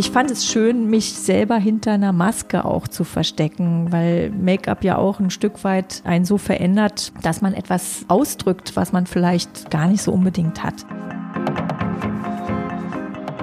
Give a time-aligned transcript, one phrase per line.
[0.00, 4.96] Ich fand es schön, mich selber hinter einer Maske auch zu verstecken, weil Make-up ja
[4.96, 9.88] auch ein Stück weit einen so verändert, dass man etwas ausdrückt, was man vielleicht gar
[9.88, 10.86] nicht so unbedingt hat.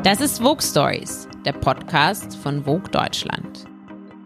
[0.03, 3.65] Das ist Vogue Stories, der Podcast von Vogue Deutschland.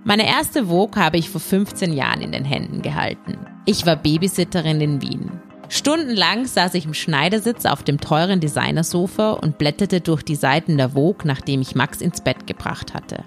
[0.04, 3.40] Meine erste Vogue habe ich vor 15 Jahren in den Händen gehalten.
[3.66, 5.32] Ich war Babysitterin in Wien.
[5.72, 10.90] Stundenlang saß ich im Schneidersitz auf dem teuren Designersofa und blätterte durch die Seiten der
[10.90, 13.24] Vogue, nachdem ich Max ins Bett gebracht hatte.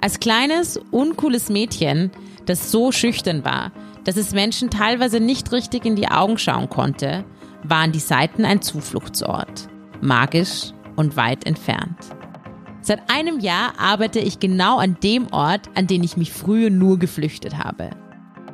[0.00, 2.12] Als kleines, uncooles Mädchen,
[2.46, 3.72] das so schüchtern war,
[4.04, 7.24] dass es Menschen teilweise nicht richtig in die Augen schauen konnte,
[7.64, 9.68] waren die Seiten ein Zufluchtsort.
[10.00, 11.98] Magisch und weit entfernt.
[12.80, 16.98] Seit einem Jahr arbeite ich genau an dem Ort, an den ich mich früher nur
[16.98, 17.90] geflüchtet habe.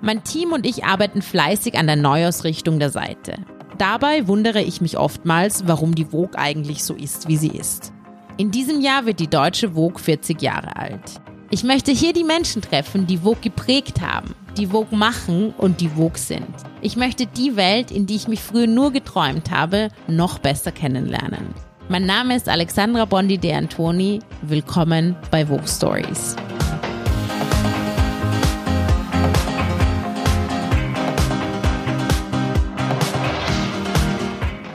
[0.00, 3.34] Mein Team und ich arbeiten fleißig an der Neuausrichtung der Seite.
[3.78, 7.92] Dabei wundere ich mich oftmals, warum die Vogue eigentlich so ist, wie sie ist.
[8.36, 11.20] In diesem Jahr wird die deutsche Vogue 40 Jahre alt.
[11.50, 15.88] Ich möchte hier die Menschen treffen, die Vogue geprägt haben, die Vogue machen und die
[15.88, 16.46] Vogue sind.
[16.80, 21.54] Ich möchte die Welt, in die ich mich früher nur geträumt habe, noch besser kennenlernen.
[21.88, 24.20] Mein Name ist Alexandra Bondi de Antoni.
[24.42, 26.36] Willkommen bei Vogue Stories.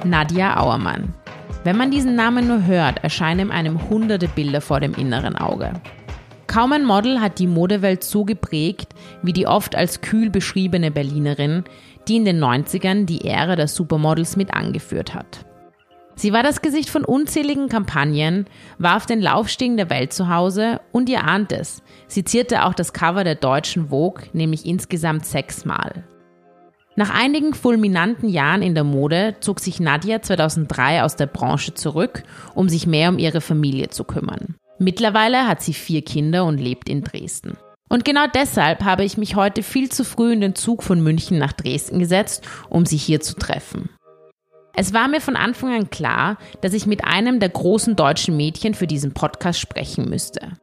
[0.05, 1.13] Nadja Auermann.
[1.63, 5.73] Wenn man diesen Namen nur hört, erscheinen einem hunderte Bilder vor dem inneren Auge.
[6.47, 11.63] Kaum ein Model hat die Modewelt so geprägt wie die oft als kühl beschriebene Berlinerin,
[12.07, 15.45] die in den 90ern die Ära der Supermodels mit angeführt hat.
[16.15, 18.45] Sie war das Gesicht von unzähligen Kampagnen,
[18.77, 21.81] war auf den Laufstiegen der Welt zu Hause und ihr ahnt es.
[22.07, 26.03] Sie zierte auch das Cover der deutschen Vogue, nämlich insgesamt sechsmal.
[26.95, 32.23] Nach einigen fulminanten Jahren in der Mode zog sich Nadia 2003 aus der Branche zurück,
[32.53, 34.55] um sich mehr um ihre Familie zu kümmern.
[34.77, 37.57] Mittlerweile hat sie vier Kinder und lebt in Dresden.
[37.89, 41.37] Und genau deshalb habe ich mich heute viel zu früh in den Zug von München
[41.37, 43.89] nach Dresden gesetzt, um sie hier zu treffen.
[44.75, 48.73] Es war mir von Anfang an klar, dass ich mit einem der großen deutschen Mädchen
[48.73, 50.53] für diesen Podcast sprechen müsste.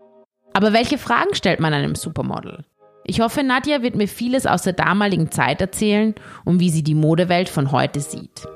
[0.53, 2.65] Aber welche Fragen stellt man einem Supermodel?
[3.05, 6.95] Ich hoffe, Nadja wird mir vieles aus der damaligen Zeit erzählen und wie sie die
[6.95, 8.47] Modewelt von heute sieht.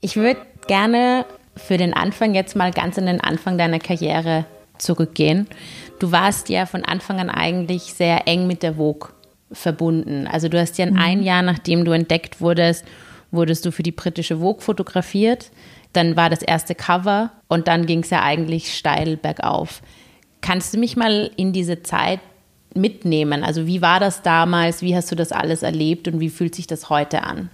[0.00, 4.44] Ich würde gerne für den Anfang jetzt mal ganz an den Anfang deiner Karriere
[4.78, 5.48] zurückgehen.
[5.98, 9.10] Du warst ja von Anfang an eigentlich sehr eng mit der Vogue
[9.50, 10.26] verbunden.
[10.30, 10.98] Also du hast ja mhm.
[10.98, 12.84] ein Jahr, nachdem du entdeckt wurdest,
[13.30, 15.50] wurdest du für die britische Vogue fotografiert.
[15.96, 19.80] Dann war das erste Cover und dann ging es ja eigentlich steil bergauf.
[20.42, 22.20] Kannst du mich mal in diese Zeit
[22.74, 23.42] mitnehmen?
[23.42, 24.82] Also wie war das damals?
[24.82, 27.48] Wie hast du das alles erlebt und wie fühlt sich das heute an?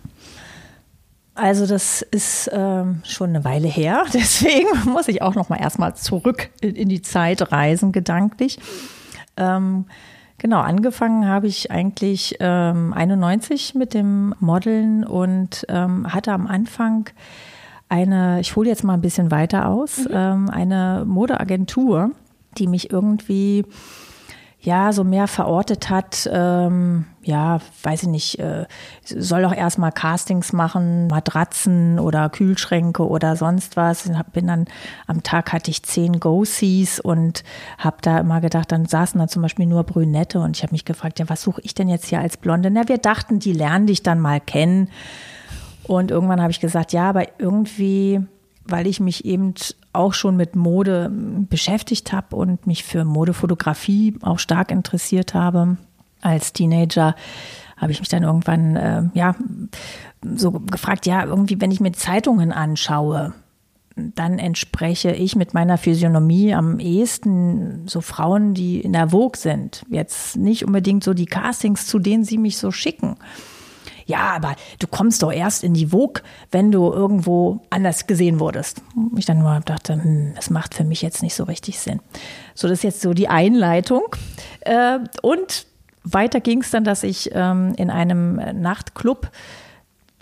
[1.34, 5.94] Also das ist ähm, schon eine Weile her, deswegen muss ich auch noch mal erstmal
[5.94, 8.58] zurück in, die Zeit reisen gedanklich.
[9.38, 9.86] Ähm,
[10.36, 17.08] genau, angefangen habe ich eigentlich ähm, 91 mit dem Modeln und ähm, hatte am Anfang
[17.92, 20.10] eine, ich hole jetzt mal ein bisschen weiter aus, mhm.
[20.12, 22.10] ähm, eine Modeagentur,
[22.56, 23.64] die mich irgendwie
[24.60, 26.28] ja so mehr verortet hat.
[26.32, 28.64] Ähm, ja, weiß ich nicht, äh,
[29.04, 34.10] soll auch erstmal Castings machen, Matratzen oder Kühlschränke oder sonst was.
[34.32, 34.66] Bin dann
[35.06, 37.44] am Tag hatte ich zehn Go-Sees und
[37.76, 40.84] habe da immer gedacht, dann saßen da zum Beispiel nur Brünette und ich habe mich
[40.84, 42.70] gefragt, ja, was suche ich denn jetzt hier als Blonde?
[42.70, 44.88] Na, wir dachten, die lernen dich dann mal kennen.
[45.84, 48.20] Und irgendwann habe ich gesagt, ja, aber irgendwie,
[48.64, 49.54] weil ich mich eben
[49.92, 51.10] auch schon mit Mode
[51.50, 55.76] beschäftigt habe und mich für Modefotografie auch stark interessiert habe
[56.20, 57.16] als Teenager,
[57.76, 59.34] habe ich mich dann irgendwann äh, ja
[60.36, 63.34] so gefragt, ja, irgendwie, wenn ich mir Zeitungen anschaue,
[63.96, 69.84] dann entspreche ich mit meiner Physiognomie am ehesten so Frauen, die in der Vogue sind.
[69.90, 73.16] Jetzt nicht unbedingt so die Castings, zu denen sie mich so schicken
[74.06, 78.82] ja, aber du kommst doch erst in die Vogue, wenn du irgendwo anders gesehen wurdest.
[79.16, 82.00] Ich dann nur dachte, hm, das macht für mich jetzt nicht so richtig Sinn.
[82.54, 84.02] So, das ist jetzt so die Einleitung.
[84.60, 85.66] Äh, und
[86.04, 89.30] weiter ging es dann, dass ich ähm, in einem Nachtclub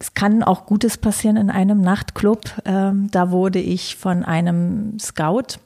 [0.00, 2.40] es kann auch Gutes passieren in einem Nachtclub.
[2.64, 5.58] Ähm, da wurde ich von einem Scout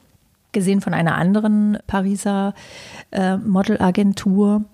[0.51, 2.53] gesehen, von einer anderen Pariser
[3.11, 4.65] äh, Modelagentur.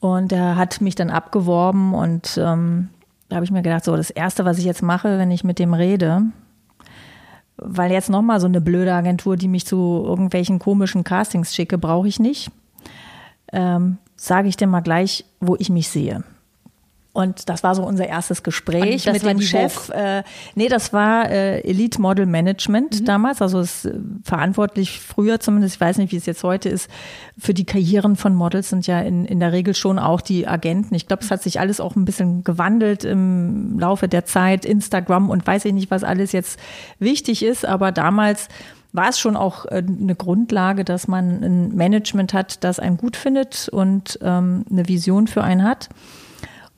[0.00, 2.88] Und er hat mich dann abgeworben und ähm,
[3.28, 5.58] da habe ich mir gedacht, so das Erste, was ich jetzt mache, wenn ich mit
[5.58, 6.22] dem rede,
[7.56, 12.06] weil jetzt nochmal so eine blöde Agentur, die mich zu irgendwelchen komischen Castings schicke, brauche
[12.06, 12.50] ich nicht,
[13.52, 16.22] ähm, sage ich dir mal gleich, wo ich mich sehe.
[17.18, 19.88] Und das war so unser erstes Gespräch mit dem Chef.
[19.88, 20.22] Äh,
[20.54, 23.04] nee, das war äh, Elite Model Management mhm.
[23.06, 23.42] damals.
[23.42, 26.88] Also ist äh, verantwortlich früher zumindest, ich weiß nicht, wie es jetzt heute ist,
[27.36, 30.94] für die Karrieren von Models sind ja in, in der Regel schon auch die Agenten.
[30.94, 34.64] Ich glaube, es hat sich alles auch ein bisschen gewandelt im Laufe der Zeit.
[34.64, 36.60] Instagram und weiß ich nicht, was alles jetzt
[37.00, 37.66] wichtig ist.
[37.66, 38.46] Aber damals
[38.92, 43.16] war es schon auch äh, eine Grundlage, dass man ein Management hat, das einen gut
[43.16, 45.88] findet und ähm, eine Vision für einen hat.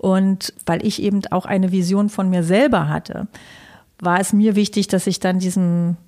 [0.01, 3.29] Und weil ich eben auch eine Vision von mir selber hatte,
[3.99, 5.99] war es mir wichtig, dass ich dann diesem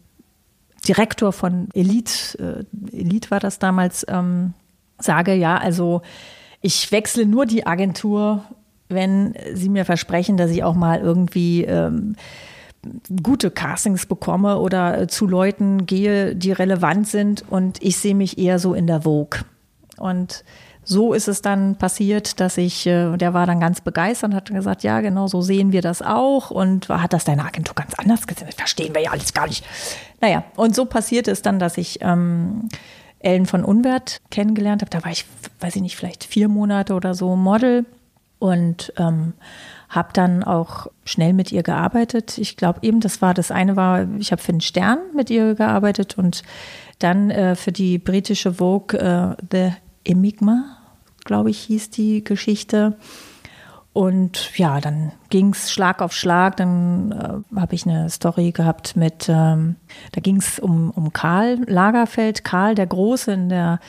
[0.88, 4.54] Direktor von Elite, äh, Elite war das damals, ähm,
[4.98, 6.00] sage, ja, also
[6.62, 8.42] ich wechsle nur die Agentur,
[8.88, 12.16] wenn Sie mir versprechen, dass ich auch mal irgendwie ähm,
[13.22, 18.38] gute Castings bekomme oder äh, zu Leuten gehe, die relevant sind und ich sehe mich
[18.38, 19.40] eher so in der Vogue.
[19.98, 20.44] Und
[20.84, 24.50] so ist es dann passiert, dass ich, äh, der war dann ganz begeistert und hat
[24.50, 26.50] gesagt, ja, genau so sehen wir das auch.
[26.50, 28.46] Und hat das deine Agentur ganz anders gesehen?
[28.46, 29.64] Das verstehen wir ja alles gar nicht.
[30.20, 32.68] Naja, und so passiert es dann, dass ich ähm,
[33.20, 34.90] Ellen von Unwert kennengelernt habe.
[34.90, 35.24] Da war ich,
[35.60, 37.86] weiß ich nicht, vielleicht vier Monate oder so Model
[38.38, 39.34] und ähm,
[39.88, 42.38] habe dann auch schnell mit ihr gearbeitet.
[42.38, 45.54] Ich glaube eben, das war das eine war, ich habe für den Stern mit ihr
[45.54, 46.42] gearbeitet und
[46.98, 49.72] dann äh, für die britische Vogue äh, The
[50.04, 50.78] Enigma,
[51.24, 52.96] glaube ich, hieß die Geschichte.
[53.92, 56.56] Und ja, dann ging es Schlag auf Schlag.
[56.56, 59.76] Dann äh, habe ich eine Story gehabt mit, ähm,
[60.12, 63.80] da ging es um, um Karl Lagerfeld, Karl der Große in der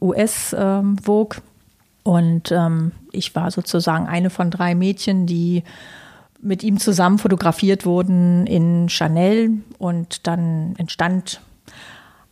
[0.00, 1.36] US-Vogue.
[1.36, 1.42] Ähm,
[2.02, 5.62] und ähm, ich war sozusagen eine von drei Mädchen, die
[6.40, 9.62] mit ihm zusammen fotografiert wurden in Chanel.
[9.78, 11.40] Und dann entstand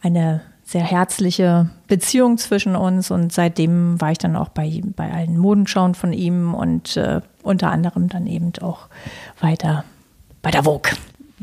[0.03, 5.37] eine sehr herzliche Beziehung zwischen uns und seitdem war ich dann auch bei, bei allen
[5.37, 8.89] Modenschauen von ihm und äh, unter anderem dann eben auch
[9.39, 9.85] weiter
[10.41, 10.91] bei der Vogue.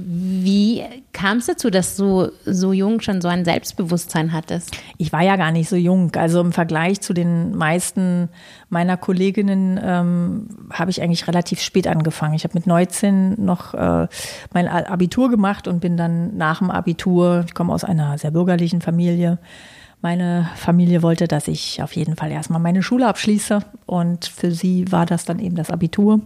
[0.02, 4.72] Wie kam es dazu, dass du so jung schon so ein Selbstbewusstsein hattest?
[4.98, 6.16] Ich war ja gar nicht so jung.
[6.16, 8.30] Also im Vergleich zu den meisten
[8.70, 12.34] meiner Kolleginnen ähm, habe ich eigentlich relativ spät angefangen.
[12.36, 14.08] Ich habe mit 19 noch äh,
[14.54, 18.82] mein Abitur gemacht und bin dann nach dem Abitur, ich komme aus einer sehr bürgerlichen
[18.82, 19.38] Familie,
[20.02, 24.90] meine Familie wollte, dass ich auf jeden Fall erstmal meine Schule abschließe und für sie
[24.92, 26.22] war das dann eben das Abitur.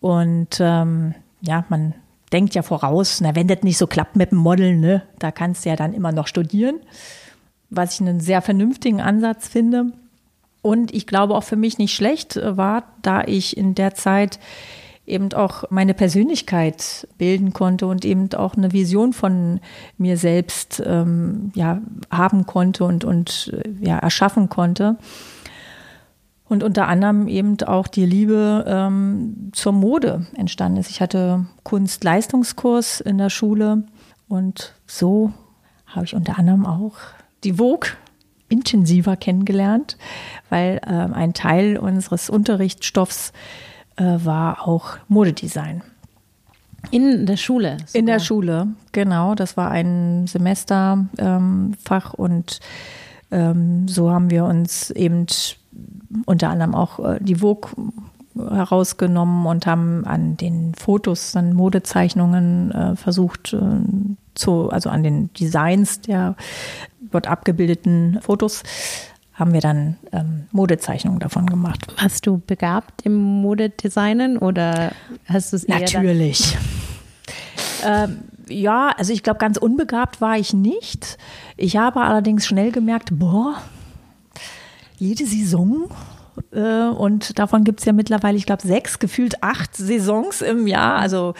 [0.00, 1.94] Und ähm, ja, man
[2.32, 5.64] denkt ja voraus, na, wenn das nicht so klappt mit dem Model, ne, da kannst
[5.64, 6.80] du ja dann immer noch studieren.
[7.70, 9.92] Was ich einen sehr vernünftigen Ansatz finde.
[10.62, 14.38] Und ich glaube auch für mich nicht schlecht war, da ich in der Zeit
[15.06, 19.60] eben auch meine Persönlichkeit bilden konnte und eben auch eine Vision von
[19.98, 21.80] mir selbst ähm, ja,
[22.10, 24.96] haben konnte und, und ja, erschaffen konnte.
[26.50, 30.90] Und unter anderem eben auch die Liebe ähm, zur Mode entstanden ist.
[30.90, 33.84] Ich hatte Kunstleistungskurs in der Schule
[34.28, 35.32] und so
[35.86, 36.96] habe ich unter anderem auch
[37.44, 37.90] die Vogue
[38.48, 39.96] intensiver kennengelernt,
[40.48, 43.32] weil äh, ein Teil unseres Unterrichtsstoffs
[43.96, 45.82] äh, war auch Modedesign.
[46.90, 47.76] In der Schule?
[47.86, 47.94] Sogar.
[47.94, 49.36] In der Schule, genau.
[49.36, 51.76] Das war ein Semesterfach ähm,
[52.16, 52.58] und
[53.30, 55.26] ähm, so haben wir uns eben
[56.26, 57.70] unter anderem auch äh, die Vogue
[58.34, 63.58] herausgenommen und haben an den Fotos dann Modezeichnungen äh, versucht äh,
[64.34, 66.36] zu, also an den Designs der
[67.00, 68.62] dort abgebildeten Fotos
[69.34, 71.86] haben wir dann ähm, Modezeichnungen davon gemacht.
[72.00, 74.92] Warst du begabt im Modedesignen oder
[75.26, 76.58] hast du es Natürlich.
[77.84, 78.18] ähm,
[78.48, 81.16] ja, also ich glaube, ganz unbegabt war ich nicht.
[81.56, 83.56] Ich habe allerdings schnell gemerkt, boah,
[85.00, 85.88] jede Saison
[86.52, 90.96] äh, und davon gibt es ja mittlerweile, ich glaube, sechs, gefühlt acht Saisons im Jahr.
[90.96, 91.34] Also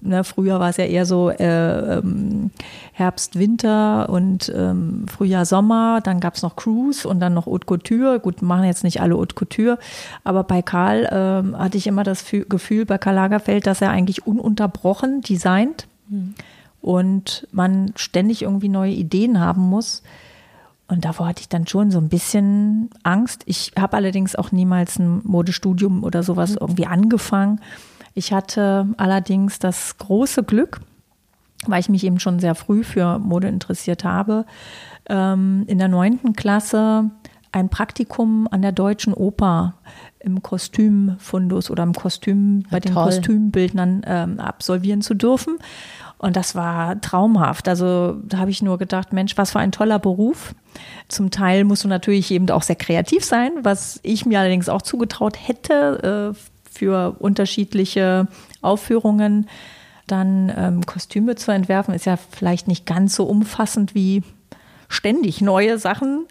[0.00, 2.50] ne, früher war es ja eher so äh, ähm,
[2.92, 6.00] Herbst, Winter und ähm, Frühjahr, Sommer.
[6.02, 8.20] Dann gab es noch Cruise und dann noch Haute Couture.
[8.20, 9.78] Gut, machen jetzt nicht alle Haute Couture,
[10.22, 14.26] aber bei Karl ähm, hatte ich immer das Gefühl, bei Karl Lagerfeld, dass er eigentlich
[14.26, 16.34] ununterbrochen designt mhm.
[16.80, 20.02] und man ständig irgendwie neue Ideen haben muss.
[20.86, 23.42] Und davor hatte ich dann schon so ein bisschen Angst.
[23.46, 26.58] Ich habe allerdings auch niemals ein Modestudium oder sowas mhm.
[26.60, 27.60] irgendwie angefangen.
[28.14, 30.80] Ich hatte allerdings das große Glück,
[31.66, 34.44] weil ich mich eben schon sehr früh für Mode interessiert habe,
[35.08, 37.10] ähm, in der neunten Klasse
[37.50, 39.74] ein Praktikum an der Deutschen Oper
[40.18, 45.58] im Kostümfundus oder im Kostüm bei ja, den Kostümbildnern ähm, absolvieren zu dürfen.
[46.18, 47.68] Und das war traumhaft.
[47.68, 50.54] Also da habe ich nur gedacht, Mensch, was für ein toller Beruf.
[51.08, 54.82] Zum Teil musst du natürlich eben auch sehr kreativ sein, was ich mir allerdings auch
[54.82, 56.34] zugetraut hätte.
[56.34, 56.38] Äh,
[56.74, 58.26] für unterschiedliche
[58.60, 59.48] Aufführungen.
[60.06, 64.22] Dann ähm, Kostüme zu entwerfen, ist ja vielleicht nicht ganz so umfassend wie
[64.88, 66.26] ständig neue Sachen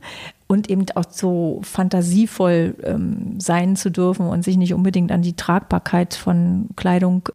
[0.46, 5.36] und eben auch so fantasievoll ähm, sein zu dürfen und sich nicht unbedingt an die
[5.36, 7.30] Tragbarkeit von Kleidung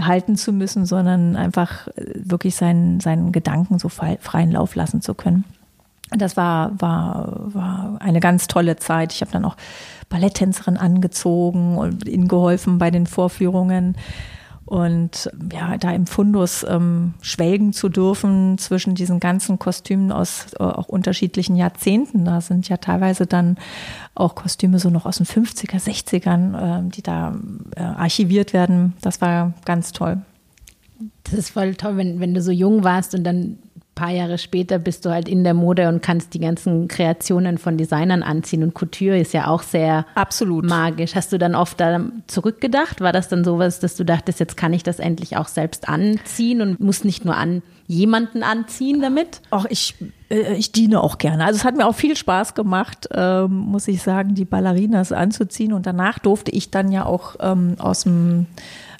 [0.00, 5.14] halten zu müssen, sondern einfach äh, wirklich seinen, seinen Gedanken so freien Lauf lassen zu
[5.14, 5.44] können.
[6.10, 9.12] Das war, war, war eine ganz tolle Zeit.
[9.12, 9.56] Ich habe dann auch
[10.08, 13.96] Balletttänzerin angezogen und ihnen geholfen bei den Vorführungen.
[14.66, 20.62] Und ja, da im Fundus ähm, schwelgen zu dürfen zwischen diesen ganzen Kostümen aus äh,
[20.62, 22.24] auch unterschiedlichen Jahrzehnten.
[22.24, 23.58] Da sind ja teilweise dann
[24.14, 27.36] auch Kostüme so noch aus den 50er, 60ern, äh, die da
[27.76, 28.94] äh, archiviert werden.
[29.02, 30.22] Das war ganz toll.
[31.24, 33.58] Das ist voll toll, wenn, wenn du so jung warst und dann
[33.94, 37.76] paar Jahre später bist du halt in der Mode und kannst die ganzen Kreationen von
[37.76, 38.62] Designern anziehen.
[38.62, 40.64] Und Couture ist ja auch sehr Absolut.
[40.64, 41.14] magisch.
[41.14, 43.00] Hast du dann oft da zurückgedacht?
[43.00, 46.60] War das dann sowas, dass du dachtest, jetzt kann ich das endlich auch selbst anziehen
[46.60, 49.40] und muss nicht nur an jemanden anziehen damit?
[49.50, 49.94] Auch ich,
[50.30, 51.44] äh, ich diene auch gerne.
[51.44, 55.72] Also es hat mir auch viel Spaß gemacht, ähm, muss ich sagen, die Ballerinas anzuziehen.
[55.72, 58.46] Und danach durfte ich dann ja auch ähm, aus dem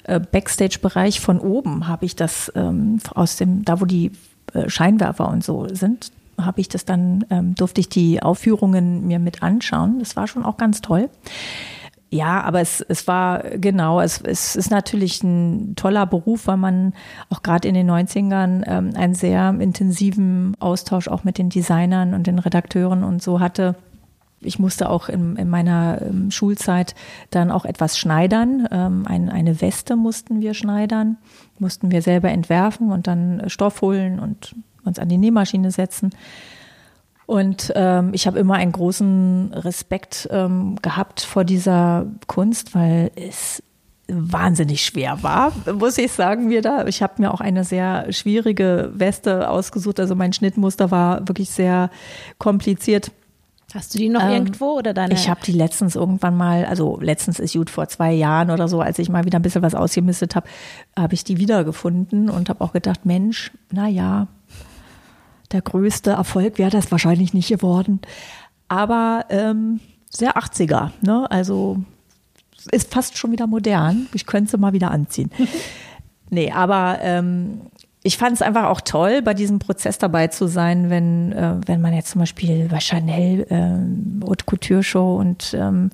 [0.03, 4.11] äh, Backstage-Bereich von oben habe ich das ähm, aus dem, da wo die
[4.67, 9.43] Scheinwerfer und so sind, habe ich das dann, ähm, durfte ich die Aufführungen mir mit
[9.43, 9.99] anschauen.
[9.99, 11.09] Das war schon auch ganz toll.
[12.11, 16.93] Ja, aber es, es war genau, es, es ist natürlich ein toller Beruf, weil man
[17.29, 22.27] auch gerade in den 90ern ähm, einen sehr intensiven Austausch auch mit den Designern und
[22.27, 23.75] den Redakteuren und so hatte.
[24.39, 26.95] Ich musste auch in, in meiner ähm, Schulzeit
[27.31, 28.67] dann auch etwas schneidern.
[28.71, 31.17] Ähm, ein, eine Weste mussten wir schneidern
[31.59, 36.11] mussten wir selber entwerfen und dann Stoff holen und uns an die Nähmaschine setzen.
[37.25, 43.63] Und ähm, ich habe immer einen großen Respekt ähm, gehabt vor dieser Kunst, weil es
[44.07, 46.85] wahnsinnig schwer war, muss ich sagen, mir da.
[46.85, 49.99] Ich habe mir auch eine sehr schwierige Weste ausgesucht.
[49.99, 51.89] Also mein Schnittmuster war wirklich sehr
[52.37, 53.11] kompliziert.
[53.75, 55.13] Hast du die noch ähm, irgendwo oder deine?
[55.13, 58.79] Ich habe die letztens irgendwann mal, also letztens ist gut vor zwei Jahren oder so,
[58.79, 60.47] als ich mal wieder ein bisschen was ausgemistet habe,
[60.97, 64.27] habe ich die wiedergefunden und habe auch gedacht, Mensch, na ja,
[65.51, 67.99] der größte Erfolg wäre das wahrscheinlich nicht geworden,
[68.69, 71.29] aber ähm, sehr 80er, ne?
[71.29, 71.83] Also
[72.71, 74.07] ist fast schon wieder modern.
[74.13, 75.29] Ich könnte sie mal wieder anziehen.
[76.29, 77.61] nee, aber ähm,
[78.05, 81.81] ich fand es einfach auch toll, bei diesem Prozess dabei zu sein, wenn, äh, wenn
[81.81, 85.89] man jetzt zum Beispiel bei Chanel äh, Haute Couture Show und ähm,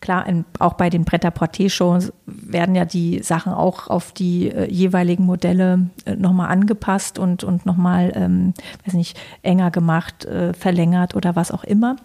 [0.00, 5.24] klar, in, auch bei den Pret-à-Porter-Shows werden ja die Sachen auch auf die äh, jeweiligen
[5.24, 8.52] Modelle äh, nochmal angepasst und, und nochmal, ähm,
[8.84, 11.96] weiß nicht, enger gemacht, äh, verlängert oder was auch immer.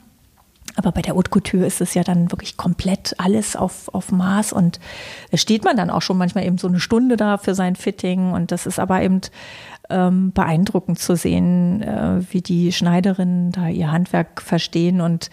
[0.80, 4.54] Aber bei der Haute Couture ist es ja dann wirklich komplett alles auf, auf Maß.
[4.54, 4.80] Und
[5.30, 8.32] da steht man dann auch schon manchmal eben so eine Stunde da für sein Fitting.
[8.32, 9.20] Und das ist aber eben
[9.90, 15.02] ähm, beeindruckend zu sehen, äh, wie die Schneiderinnen da ihr Handwerk verstehen.
[15.02, 15.30] Und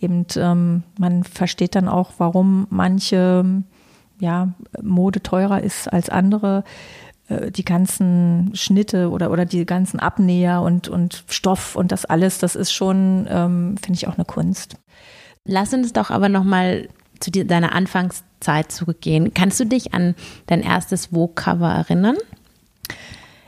[0.00, 3.62] eben ähm, man versteht dann auch, warum manche
[4.18, 4.48] ja,
[4.82, 6.62] Mode teurer ist als andere.
[7.30, 12.38] Äh, die ganzen Schnitte oder, oder die ganzen Abnäher und, und Stoff und das alles,
[12.38, 14.76] das ist schon, ähm, finde ich, auch eine Kunst.
[15.44, 16.88] Lass uns doch aber nochmal
[17.20, 19.34] zu deiner Anfangszeit zurückgehen.
[19.34, 20.14] Kannst du dich an
[20.46, 22.16] dein erstes Vogue-Cover erinnern?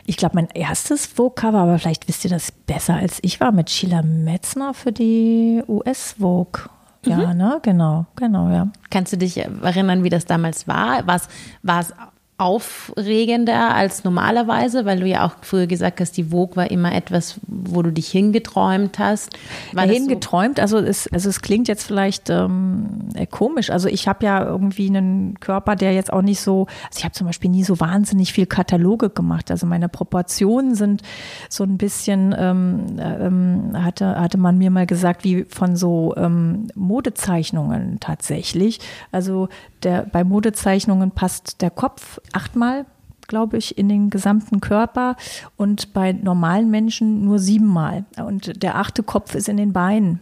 [0.05, 3.71] Ich glaube, mein erstes Vogue-Cover, aber vielleicht wisst ihr das besser als ich, war mit
[3.71, 6.65] Sheila Metzner für die US-Vogue.
[7.05, 7.37] Ja, mhm.
[7.37, 7.61] ne?
[7.63, 8.69] Genau, genau, ja.
[8.91, 11.07] Kannst du dich erinnern, wie das damals war?
[11.07, 11.95] War es
[12.43, 17.41] aufregender als normalerweise, weil du ja auch früher gesagt hast, die Vogue war immer etwas,
[17.47, 19.31] wo du dich hingeträumt hast.
[19.73, 20.63] War ja, hingeträumt, so?
[20.63, 23.71] also es, also es klingt jetzt vielleicht ähm, äh, komisch.
[23.71, 27.13] Also ich habe ja irgendwie einen Körper, der jetzt auch nicht so, also ich habe
[27.13, 29.51] zum Beispiel nie so wahnsinnig viel Kataloge gemacht.
[29.51, 31.03] Also meine Proportionen sind
[31.49, 36.69] so ein bisschen, ähm, ähm, hatte, hatte man mir mal gesagt, wie von so ähm,
[36.75, 38.81] Modezeichnungen tatsächlich.
[39.11, 39.49] Also
[39.83, 42.87] der, bei Modezeichnungen passt der Kopf achtmal,
[43.29, 45.17] glaube ich, in den gesamten Körper
[45.57, 48.05] und bei normalen Menschen nur siebenmal.
[48.17, 50.21] Und der achte Kopf ist in den Beinen.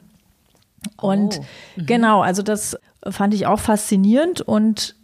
[0.96, 1.44] Und oh.
[1.80, 1.86] mhm.
[1.86, 2.76] genau, also das
[3.08, 4.94] fand ich auch faszinierend und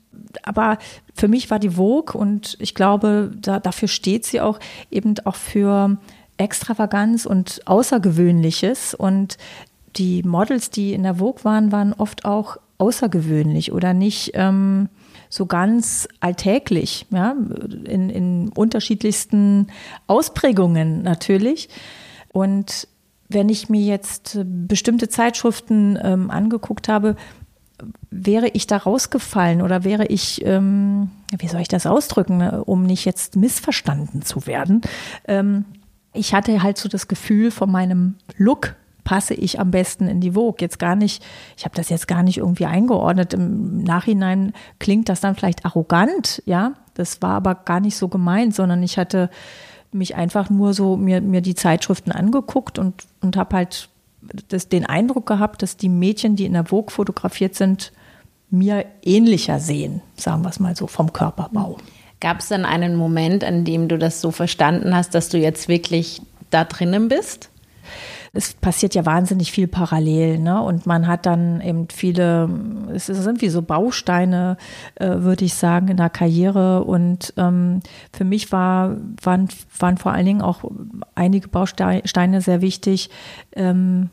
[0.42, 0.78] aber
[1.14, 4.58] für mich war die Vogue und ich glaube, da, dafür steht sie auch
[4.90, 5.96] eben auch für
[6.38, 9.36] Extravaganz und Außergewöhnliches und
[9.96, 14.88] die Models, die in der Vogue waren, waren oft auch außergewöhnlich oder nicht ähm,
[15.28, 17.34] so ganz alltäglich, ja,
[17.84, 19.68] in, in unterschiedlichsten
[20.06, 21.68] Ausprägungen natürlich.
[22.32, 22.88] Und
[23.28, 27.16] wenn ich mir jetzt bestimmte Zeitschriften ähm, angeguckt habe,
[28.10, 32.84] wäre ich da rausgefallen oder wäre ich, ähm, wie soll ich das ausdrücken, ne, um
[32.84, 34.80] nicht jetzt missverstanden zu werden?
[35.26, 35.64] Ähm,
[36.12, 38.74] ich hatte halt so das Gefühl von meinem Look,
[39.06, 40.58] passe ich am besten in die Vogue.
[40.60, 41.24] Jetzt gar nicht,
[41.56, 43.34] ich habe das jetzt gar nicht irgendwie eingeordnet.
[43.34, 46.74] Im Nachhinein klingt das dann vielleicht arrogant, ja.
[46.94, 49.30] Das war aber gar nicht so gemeint, sondern ich hatte
[49.92, 53.88] mich einfach nur so mir, mir die Zeitschriften angeguckt und, und habe halt
[54.48, 57.92] das, den Eindruck gehabt, dass die Mädchen, die in der Vogue fotografiert sind,
[58.50, 61.78] mir ähnlicher sehen, sagen wir es mal so, vom Körperbau.
[62.18, 65.68] Gab es dann einen Moment, an dem du das so verstanden hast, dass du jetzt
[65.68, 67.50] wirklich da drinnen bist?
[68.36, 70.60] Es passiert ja wahnsinnig viel parallel, ne?
[70.62, 72.48] Und man hat dann eben viele,
[72.94, 74.56] es sind wie so Bausteine,
[74.96, 76.84] äh, würde ich sagen, in der Karriere.
[76.84, 77.80] Und ähm,
[78.12, 80.64] für mich war, waren, waren vor allen Dingen auch
[81.14, 83.10] einige Bausteine sehr wichtig.
[83.52, 84.10] Ähm,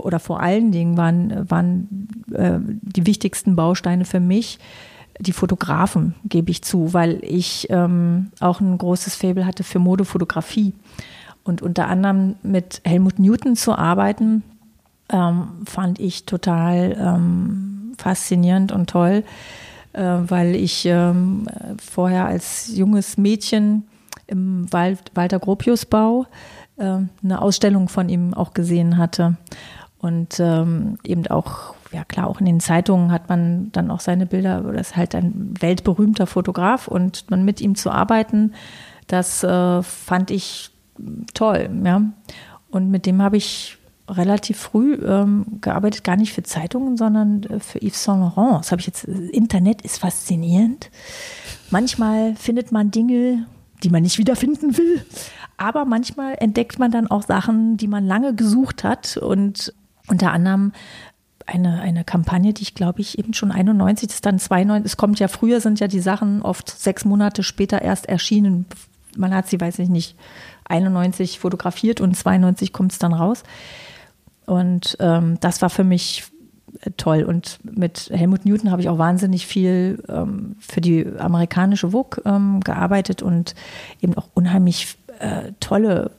[0.00, 4.58] oder vor allen Dingen waren, waren äh, die wichtigsten Bausteine für mich
[5.20, 10.74] die Fotografen, gebe ich zu, weil ich ähm, auch ein großes Faible hatte für Modefotografie.
[11.48, 14.42] Und unter anderem mit Helmut Newton zu arbeiten,
[15.10, 19.24] ähm, fand ich total ähm, faszinierend und toll,
[19.94, 21.48] äh, weil ich ähm,
[21.82, 23.84] vorher als junges Mädchen
[24.26, 26.26] im Wald, Walter Gropiusbau
[26.76, 29.38] äh, eine Ausstellung von ihm auch gesehen hatte.
[30.00, 34.26] Und ähm, eben auch, ja klar, auch in den Zeitungen hat man dann auch seine
[34.26, 38.52] Bilder, das ist halt ein weltberühmter Fotograf und dann mit ihm zu arbeiten,
[39.06, 40.72] das äh, fand ich
[41.34, 42.02] toll, ja.
[42.70, 43.78] Und mit dem habe ich
[44.08, 48.60] relativ früh ähm, gearbeitet, gar nicht für Zeitungen, sondern äh, für Yves Saint Laurent.
[48.60, 49.04] Das habe ich jetzt.
[49.04, 50.90] Internet ist faszinierend.
[51.70, 53.46] Manchmal findet man Dinge,
[53.82, 55.04] die man nicht wiederfinden will.
[55.56, 59.16] Aber manchmal entdeckt man dann auch Sachen, die man lange gesucht hat.
[59.16, 59.74] Und
[60.06, 60.72] unter anderem
[61.46, 64.96] eine, eine Kampagne, die ich glaube ich eben schon 91, das ist dann 92, es
[64.96, 68.66] kommt ja früher, sind ja die Sachen oft sechs Monate später erst erschienen.
[69.16, 70.16] Man hat sie, weiß ich nicht,
[70.68, 73.42] 91 fotografiert und 92 kommt es dann raus.
[74.46, 76.24] Und ähm, das war für mich
[76.80, 77.22] äh, toll.
[77.22, 82.60] Und mit Helmut Newton habe ich auch wahnsinnig viel ähm, für die amerikanische Vogue ähm,
[82.60, 83.54] gearbeitet und
[84.00, 86.12] eben auch unheimlich äh, tolle,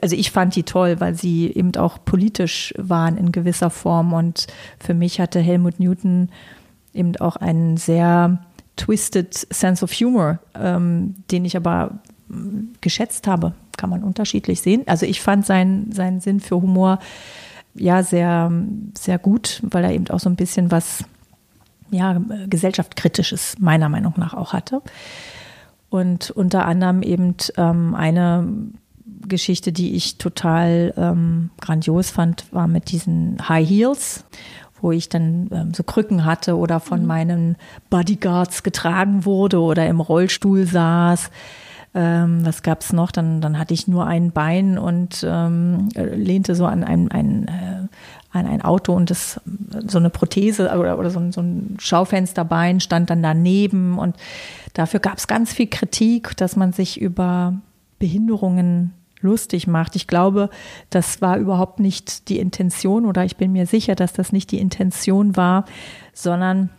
[0.00, 4.12] also ich fand die toll, weil sie eben auch politisch waren in gewisser Form.
[4.12, 4.46] Und
[4.78, 6.30] für mich hatte Helmut Newton
[6.94, 8.38] eben auch einen sehr
[8.76, 12.00] twisted Sense of Humor, ähm, den ich aber
[12.80, 14.82] geschätzt habe kann man unterschiedlich sehen.
[14.86, 16.98] Also ich fand seinen, seinen Sinn für Humor
[17.74, 18.52] ja sehr,
[18.98, 21.02] sehr gut, weil er eben auch so ein bisschen was
[21.90, 24.82] ja, gesellschaftskritisches meiner Meinung nach auch hatte.
[25.88, 28.46] Und unter anderem eben ähm, eine
[29.26, 34.24] Geschichte, die ich total ähm, grandios fand, war mit diesen High Heels,
[34.82, 37.06] wo ich dann ähm, so Krücken hatte oder von mhm.
[37.06, 37.56] meinen
[37.88, 41.30] Bodyguards getragen wurde oder im Rollstuhl saß.
[41.92, 43.10] Ähm, was gab es noch?
[43.10, 47.88] Dann, dann hatte ich nur ein Bein und ähm, lehnte so an ein, ein, äh,
[48.32, 49.40] an ein Auto und das
[49.86, 53.98] so eine Prothese oder, oder so, ein, so ein Schaufensterbein stand dann daneben.
[53.98, 54.16] Und
[54.74, 57.54] dafür gab es ganz viel Kritik, dass man sich über
[57.98, 59.96] Behinderungen lustig macht.
[59.96, 60.48] Ich glaube,
[60.90, 64.60] das war überhaupt nicht die Intention oder ich bin mir sicher, dass das nicht die
[64.60, 65.64] Intention war,
[66.14, 66.70] sondern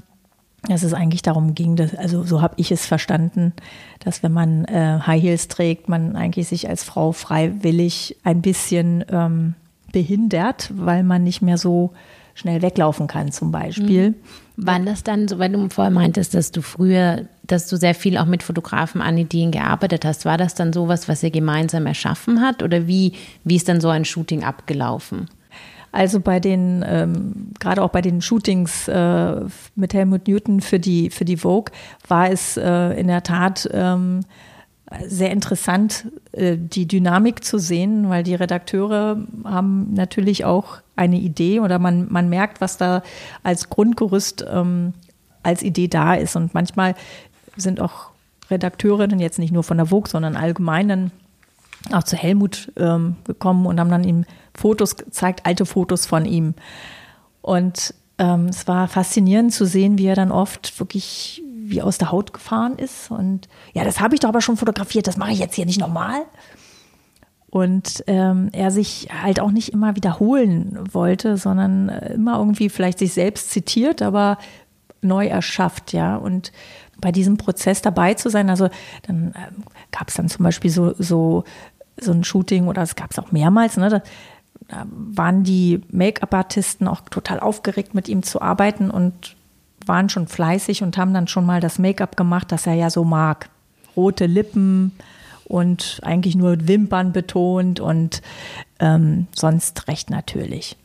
[0.63, 3.53] dass es eigentlich darum ging, dass, also so habe ich es verstanden,
[3.99, 9.03] dass wenn man äh, High Heels trägt, man eigentlich sich als Frau freiwillig ein bisschen
[9.09, 9.55] ähm,
[9.91, 11.93] behindert, weil man nicht mehr so
[12.35, 14.11] schnell weglaufen kann, zum Beispiel.
[14.11, 14.15] Mhm.
[14.57, 18.17] Waren das dann, so weil du vorher meintest, dass du früher, dass du sehr viel
[18.17, 22.41] auch mit Fotografen an Ideen gearbeitet hast, war das dann sowas, was ihr gemeinsam erschaffen
[22.41, 25.27] hat oder wie, wie ist dann so ein Shooting abgelaufen?
[25.91, 29.41] Also bei den, ähm, gerade auch bei den Shootings äh,
[29.75, 31.73] mit Helmut Newton für die, für die Vogue,
[32.07, 34.21] war es äh, in der Tat ähm,
[35.05, 41.59] sehr interessant, äh, die Dynamik zu sehen, weil die Redakteure haben natürlich auch eine Idee
[41.59, 43.03] oder man, man merkt, was da
[43.43, 44.93] als Grundgerüst ähm,
[45.43, 46.35] als Idee da ist.
[46.35, 46.95] Und manchmal
[47.57, 48.11] sind auch
[48.49, 51.11] Redakteurinnen jetzt nicht nur von der Vogue, sondern allgemeinen
[51.91, 56.55] auch zu Helmut ähm, gekommen und haben dann ihm Fotos gezeigt, alte Fotos von ihm.
[57.41, 62.11] Und ähm, es war faszinierend zu sehen, wie er dann oft wirklich wie aus der
[62.11, 63.09] Haut gefahren ist.
[63.11, 65.79] Und ja, das habe ich doch aber schon fotografiert, das mache ich jetzt hier nicht
[65.79, 66.21] nochmal.
[67.49, 73.13] Und ähm, er sich halt auch nicht immer wiederholen wollte, sondern immer irgendwie vielleicht sich
[73.13, 74.37] selbst zitiert, aber
[75.01, 76.15] neu erschafft, ja.
[76.15, 76.51] Und
[76.99, 78.69] bei diesem Prozess dabei zu sein, also
[79.07, 81.43] dann ähm, gab es dann zum Beispiel so, so,
[81.99, 83.89] so ein Shooting oder es gab es auch mehrmals, ne?
[83.89, 84.01] Da
[84.89, 89.35] waren die Make-up-Artisten auch total aufgeregt, mit ihm zu arbeiten und
[89.85, 93.03] waren schon fleißig und haben dann schon mal das Make-up gemacht, das er ja so
[93.03, 93.49] mag.
[93.95, 94.93] Rote Lippen
[95.45, 98.21] und eigentlich nur Wimpern betont und
[98.79, 100.77] ähm, sonst recht natürlich.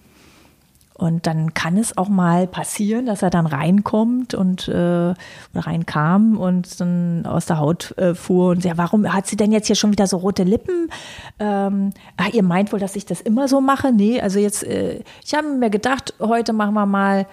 [0.96, 5.12] Und dann kann es auch mal passieren, dass er dann reinkommt und äh,
[5.54, 9.66] reinkam und dann aus der Haut äh, fuhr und ja, warum hat sie denn jetzt
[9.66, 10.90] hier schon wieder so rote Lippen?
[11.38, 13.92] Ähm, ach, ihr meint wohl, dass ich das immer so mache?
[13.92, 17.26] Nee, also jetzt, äh, ich habe mir gedacht, heute machen wir mal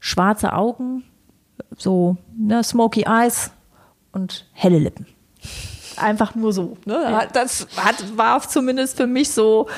[0.00, 1.04] schwarze Augen,
[1.78, 3.52] so ne, smoky eyes
[4.10, 5.06] und helle Lippen.
[5.98, 6.76] Einfach nur so.
[6.84, 7.28] Ne?
[7.32, 9.68] Das hat, war zumindest für mich so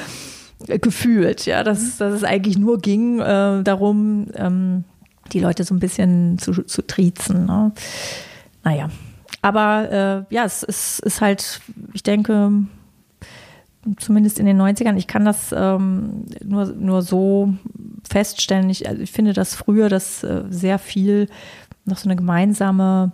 [0.67, 4.85] gefühlt, ja, dass, dass es eigentlich nur ging äh, darum, ähm,
[5.33, 7.47] die Leute so ein bisschen zu, zu triezen.
[7.47, 7.73] Ne?
[8.63, 8.91] Naja,
[9.43, 11.61] aber äh, ja, es, es ist halt,
[11.93, 12.51] ich denke,
[13.99, 17.55] zumindest in den 90ern, ich kann das ähm, nur, nur so
[18.09, 18.71] feststellen.
[18.71, 21.29] Ich, also ich finde, dass früher das äh, sehr viel
[21.85, 23.13] noch so eine gemeinsame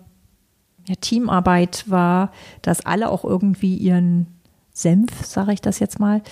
[0.87, 2.31] ja, Teamarbeit war,
[2.63, 4.27] dass alle auch irgendwie ihren
[4.83, 6.23] Senf, sage ich das jetzt mal,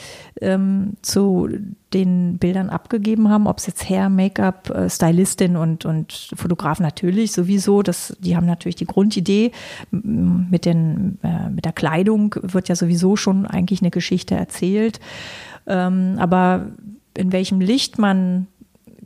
[0.40, 1.48] ähm, zu
[1.92, 7.32] den Bildern abgegeben haben, ob es jetzt Hair, Make-up, äh, Stylistin und, und Fotograf natürlich
[7.32, 9.52] sowieso, das, die haben natürlich die Grundidee.
[9.90, 15.00] Mit, den, äh, mit der Kleidung wird ja sowieso schon eigentlich eine Geschichte erzählt.
[15.66, 16.66] Ähm, aber
[17.16, 18.46] in welchem Licht man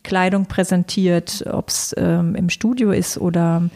[0.03, 3.69] Kleidung präsentiert, ob es ähm, im Studio ist oder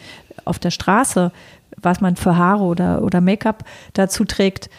[0.45, 1.33] auf der Straße,
[1.81, 4.71] was man für Haare oder, oder Make-up dazu trägt,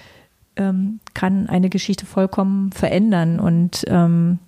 [0.58, 3.40] ähm, kann eine Geschichte vollkommen verändern.
[3.40, 4.40] Und ähm,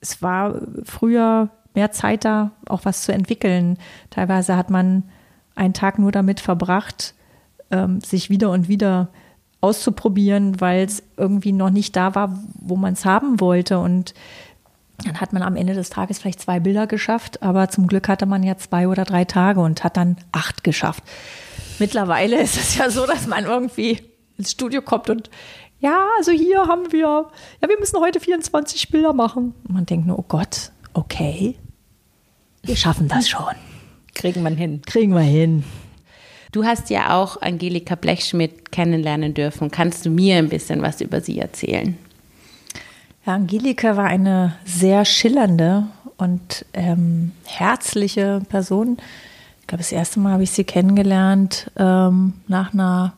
[0.00, 3.78] es war früher mehr Zeit da, auch was zu entwickeln.
[4.10, 5.04] Teilweise hat man
[5.54, 7.14] einen Tag nur damit verbracht,
[7.70, 9.08] ähm, sich wieder und wieder
[9.60, 13.78] auszuprobieren, weil es irgendwie noch nicht da war, wo man es haben wollte.
[13.78, 14.14] Und
[15.04, 18.26] dann hat man am Ende des Tages vielleicht zwei Bilder geschafft, aber zum Glück hatte
[18.26, 21.04] man ja zwei oder drei Tage und hat dann acht geschafft.
[21.78, 24.00] Mittlerweile ist es ja so, dass man irgendwie
[24.38, 25.30] ins Studio kommt und
[25.80, 27.26] ja, also hier haben wir,
[27.60, 29.54] ja, wir müssen heute 24 Bilder machen.
[29.64, 31.56] Und man denkt nur, oh Gott, okay,
[32.62, 33.54] wir schaffen das schon.
[34.14, 34.82] Kriegen wir hin.
[34.84, 35.62] Kriegen wir hin.
[36.50, 39.70] Du hast ja auch Angelika Blechschmidt kennenlernen dürfen.
[39.70, 41.96] Kannst du mir ein bisschen was über sie erzählen?
[43.24, 48.96] Ja, Angelika war eine sehr schillernde und ähm, herzliche Person.
[49.60, 53.12] Ich glaube, das erste Mal habe ich sie kennengelernt ähm, nach einer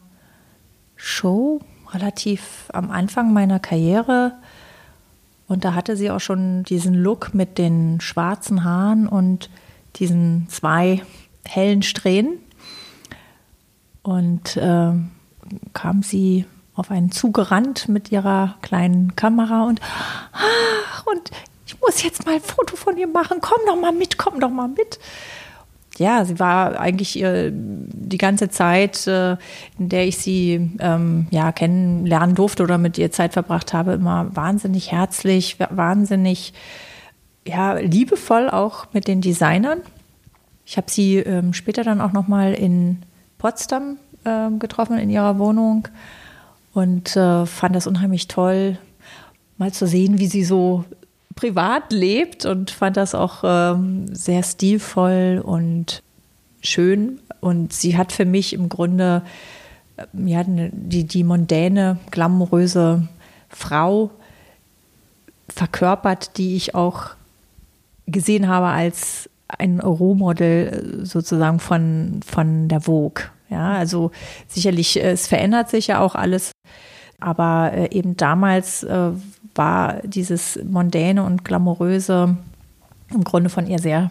[1.03, 1.61] Show,
[1.93, 4.35] relativ am Anfang meiner Karriere.
[5.49, 9.51] Und da hatte sie auch schon diesen Look mit den schwarzen Haaren und
[9.97, 11.03] diesen zwei
[11.45, 12.39] hellen Strähnen.
[14.03, 14.93] Und äh,
[15.73, 19.81] kam sie auf einen zugerannt mit ihrer kleinen Kamera und,
[20.33, 21.31] ach, und
[21.67, 23.39] ich muss jetzt mal ein Foto von ihr machen.
[23.41, 24.99] Komm doch mal mit, komm doch mal mit
[26.01, 29.33] ja, sie war eigentlich äh, die ganze Zeit, äh,
[29.79, 34.35] in der ich sie ähm, ja, kennenlernen durfte oder mit ihr Zeit verbracht habe, immer
[34.35, 36.55] wahnsinnig herzlich, wahnsinnig
[37.47, 39.81] ja, liebevoll auch mit den Designern.
[40.65, 43.03] Ich habe sie ähm, später dann auch nochmal in
[43.37, 45.87] Potsdam äh, getroffen, in ihrer Wohnung
[46.73, 48.79] und äh, fand das unheimlich toll,
[49.59, 50.87] mal zu sehen, wie sie so
[51.41, 56.03] privat lebt und fand das auch ähm, sehr stilvoll und
[56.61, 57.19] schön.
[57.41, 59.23] Und sie hat für mich im Grunde
[59.97, 63.09] äh, ja, die, die mondäne, glamouröse
[63.49, 64.11] Frau
[65.49, 67.13] verkörpert, die ich auch
[68.07, 73.25] gesehen habe als ein Rohmodel äh, sozusagen von, von der Vogue.
[73.49, 74.11] Ja, also
[74.47, 76.53] sicherlich, äh, es verändert sich ja auch alles,
[77.19, 78.87] aber eben damals
[79.61, 82.35] war dieses Mondäne und Glamouröse
[83.13, 84.11] im Grunde von ihr sehr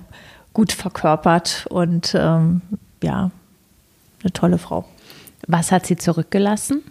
[0.53, 2.61] gut verkörpert und ähm,
[3.01, 3.31] ja,
[4.21, 4.85] eine tolle Frau.
[5.47, 6.83] Was hat sie zurückgelassen?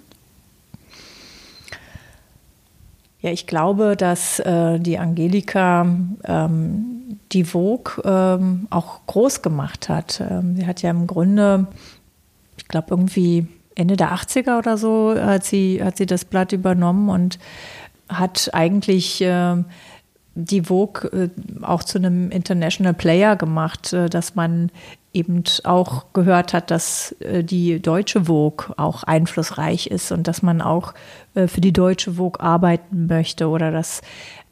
[3.20, 5.86] Ja, ich glaube, dass äh, die Angelika
[6.24, 10.20] ähm, die Vogue ähm, auch groß gemacht hat.
[10.20, 11.68] Ähm, sie hat ja im Grunde,
[12.56, 17.08] ich glaube, irgendwie Ende der 80er oder so hat sie, hat sie das Blatt übernommen
[17.08, 17.38] und
[18.08, 19.56] hat eigentlich äh,
[20.38, 21.30] die Vogue äh,
[21.62, 24.70] auch zu einem International Player gemacht, äh, dass man
[25.12, 30.60] eben auch gehört hat, dass äh, die deutsche Vogue auch einflussreich ist und dass man
[30.60, 30.94] auch
[31.34, 34.02] für die deutsche Vogue arbeiten möchte oder dass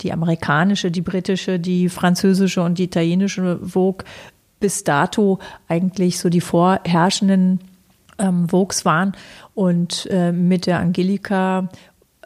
[0.03, 4.05] die amerikanische, die britische, die französische und die italienische Vogue
[4.61, 7.61] bis dato eigentlich so die vorherrschenden
[8.19, 9.13] ähm, Vogues waren.
[9.55, 11.69] Und äh, mit der Angelika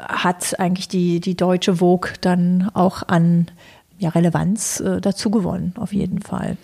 [0.08, 3.46] hat eigentlich die, die deutsche Vogue dann auch an
[3.98, 6.56] ja, Relevanz äh, dazu gewonnen, auf jeden Fall.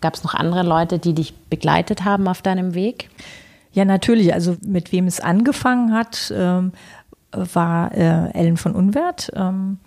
[0.00, 3.10] Gab es noch andere Leute, die dich begleitet haben auf deinem Weg?
[3.72, 4.32] Ja, natürlich.
[4.32, 6.72] Also mit wem es angefangen hat, ähm,
[7.32, 9.30] war äh, Ellen von Unwert.
[9.34, 9.78] Ähm,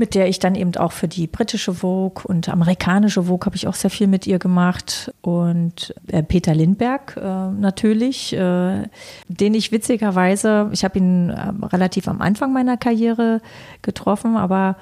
[0.00, 3.68] mit der ich dann eben auch für die britische Vogue und amerikanische Vogue habe ich
[3.68, 5.12] auch sehr viel mit ihr gemacht.
[5.20, 8.84] Und äh, Peter Lindberg äh, natürlich, äh,
[9.28, 13.42] den ich witzigerweise, ich habe ihn äh, relativ am Anfang meiner Karriere
[13.82, 14.76] getroffen, aber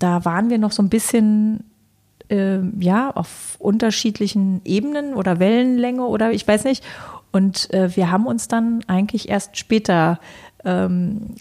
[0.00, 1.62] da waren wir noch so ein bisschen
[2.28, 6.84] äh, ja auf unterschiedlichen Ebenen oder Wellenlänge oder ich weiß nicht.
[7.30, 10.18] Und äh, wir haben uns dann eigentlich erst später
[10.64, 11.34] ähm,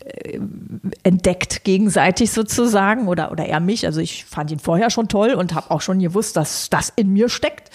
[1.03, 3.85] entdeckt gegenseitig sozusagen oder, oder er mich.
[3.85, 7.13] Also ich fand ihn vorher schon toll und habe auch schon gewusst, dass das in
[7.13, 7.71] mir steckt.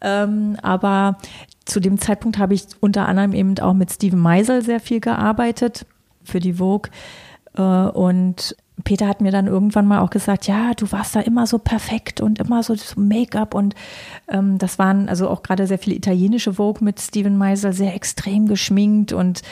[0.00, 1.18] Ähm, aber
[1.64, 5.86] zu dem Zeitpunkt habe ich unter anderem eben auch mit Steven Meisel sehr viel gearbeitet
[6.22, 6.90] für die Vogue.
[7.56, 11.46] Äh, und Peter hat mir dann irgendwann mal auch gesagt, ja, du warst da immer
[11.46, 13.74] so perfekt und immer so, so Make-up und
[14.26, 18.48] ähm, das waren also auch gerade sehr viele italienische Vogue mit Steven Meisel, sehr extrem
[18.48, 19.42] geschminkt und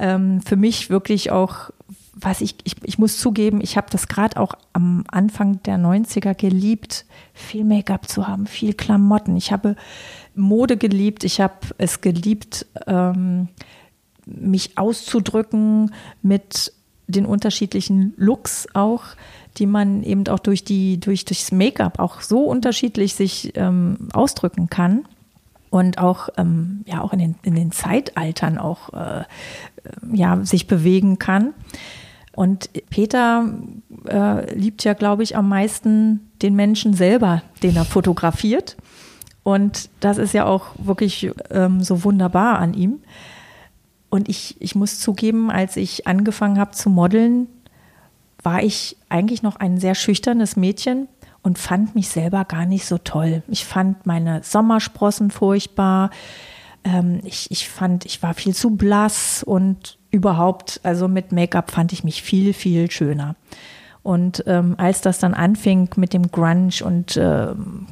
[0.00, 1.70] ähm, für mich wirklich auch,
[2.14, 6.34] was ich, ich, ich muss zugeben, ich habe das gerade auch am Anfang der 90er
[6.34, 9.36] geliebt, viel Make-up zu haben, viel Klamotten.
[9.36, 9.76] Ich habe
[10.34, 13.48] Mode geliebt, ich habe es geliebt, ähm,
[14.26, 16.72] mich auszudrücken mit
[17.12, 19.04] den unterschiedlichen Looks auch,
[19.58, 24.68] die man eben auch durch die, durch, durchs Make-up auch so unterschiedlich sich ähm, ausdrücken
[24.68, 25.04] kann.
[25.70, 29.24] Und auch, ähm, ja, auch in den, in den Zeitaltern auch, äh,
[30.12, 31.54] ja, sich bewegen kann.
[32.34, 33.46] Und Peter
[34.06, 38.76] äh, liebt ja, glaube ich, am meisten den Menschen selber, den er fotografiert.
[39.42, 43.00] Und das ist ja auch wirklich ähm, so wunderbar an ihm.
[44.12, 47.46] Und ich, ich muss zugeben, als ich angefangen habe zu modeln,
[48.42, 51.08] war ich eigentlich noch ein sehr schüchternes Mädchen
[51.42, 53.42] und fand mich selber gar nicht so toll.
[53.48, 56.10] Ich fand meine Sommersprossen furchtbar.
[56.84, 61.94] Ähm, ich, ich fand, ich war viel zu blass und überhaupt, also mit Make-up fand
[61.94, 63.34] ich mich viel, viel schöner.
[64.02, 67.46] Und ähm, als das dann anfing mit dem Grunge und äh,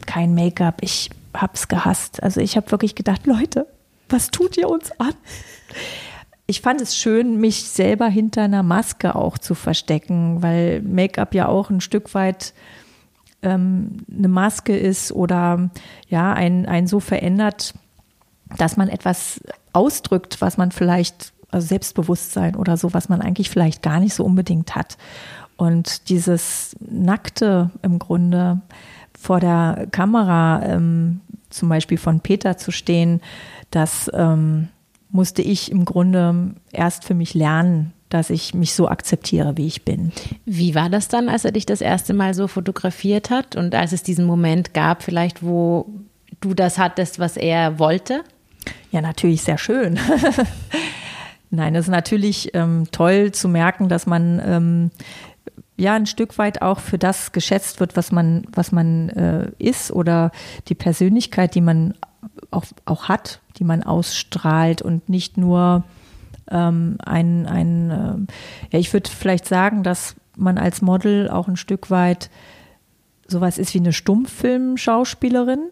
[0.04, 2.22] kein Make-up, ich hab's gehasst.
[2.22, 3.66] Also ich habe wirklich gedacht, Leute,
[4.10, 5.14] was tut ihr uns an?
[6.50, 11.46] Ich fand es schön, mich selber hinter einer Maske auch zu verstecken, weil Make-up ja
[11.46, 12.54] auch ein Stück weit
[13.42, 15.70] ähm, eine Maske ist oder
[16.08, 17.74] ja, ein, ein so verändert,
[18.58, 19.40] dass man etwas
[19.72, 24.24] ausdrückt, was man vielleicht, also Selbstbewusstsein oder so, was man eigentlich vielleicht gar nicht so
[24.24, 24.98] unbedingt hat.
[25.56, 28.60] Und dieses Nackte im Grunde
[29.16, 33.20] vor der Kamera, ähm, zum Beispiel von Peter zu stehen,
[33.70, 34.68] das ähm,
[35.10, 39.84] musste ich im Grunde erst für mich lernen, dass ich mich so akzeptiere, wie ich
[39.84, 40.12] bin.
[40.44, 43.92] Wie war das dann, als er dich das erste Mal so fotografiert hat und als
[43.92, 45.86] es diesen Moment gab, vielleicht, wo
[46.40, 48.24] du das hattest, was er wollte?
[48.90, 49.98] Ja, natürlich sehr schön.
[51.50, 54.90] Nein, es ist natürlich ähm, toll zu merken, dass man ähm,
[55.76, 59.90] ja ein Stück weit auch für das geschätzt wird, was man, was man äh, ist
[59.92, 60.30] oder
[60.68, 61.94] die Persönlichkeit, die man
[62.50, 65.84] auch, auch hat, die man ausstrahlt und nicht nur
[66.50, 71.56] ähm, ein, ein äh, ja, ich würde vielleicht sagen, dass man als Model auch ein
[71.56, 72.30] Stück weit
[73.26, 75.70] sowas ist wie eine Stummfilmschauspielerin.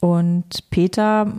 [0.00, 1.32] Und Peter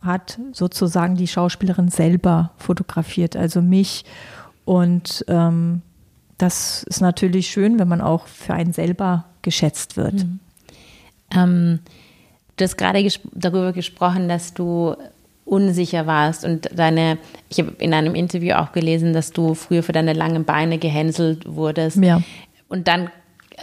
[0.00, 4.04] hat sozusagen die Schauspielerin selber fotografiert, also mich.
[4.64, 5.82] Und ähm,
[6.38, 10.14] das ist natürlich schön, wenn man auch für einen selber geschätzt wird.
[10.14, 10.40] Mhm.
[11.32, 11.78] Ähm,
[12.60, 14.94] Du hast gerade ges darüber gesprochen, dass du
[15.46, 17.16] unsicher warst und deine,
[17.48, 21.46] ich habe in einem Interview auch gelesen, dass du früher für deine langen Beine gehänselt
[21.46, 21.96] wurdest.
[21.96, 22.22] Ja.
[22.68, 23.10] Und dann,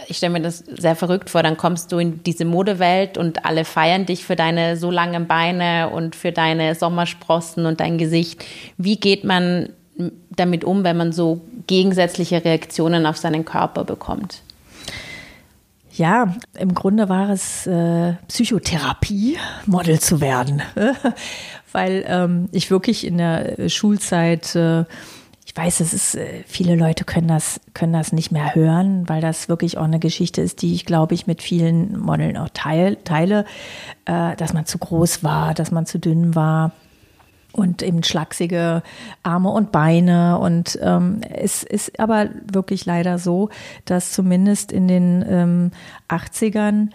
[0.08, 3.64] ich stelle mir das sehr verrückt vor, dann kommst du in diese Modewelt und alle
[3.64, 8.44] feiern dich für deine so langen Beine und für deine Sommersprossen und dein Gesicht.
[8.78, 9.68] Wie geht man
[10.30, 14.42] damit um, wenn man so gegensätzliche Reaktionen auf seinen Körper bekommt?
[15.98, 20.62] Ja, im Grunde war es äh, Psychotherapie, Model zu werden,
[21.72, 24.84] weil ähm, ich wirklich in der Schulzeit äh,
[25.44, 29.20] ich weiß, es ist, äh, viele Leute können das, können das nicht mehr hören, weil
[29.20, 32.96] das wirklich auch eine Geschichte ist, die ich, glaube ich, mit vielen Modeln auch teil,
[33.02, 33.44] teile,
[34.04, 36.72] äh, dass man zu groß war, dass man zu dünn war
[37.52, 38.82] und eben schlachsige
[39.22, 40.38] Arme und Beine.
[40.38, 43.48] Und ähm, es ist aber wirklich leider so,
[43.84, 45.70] dass zumindest in den ähm,
[46.08, 46.90] 80ern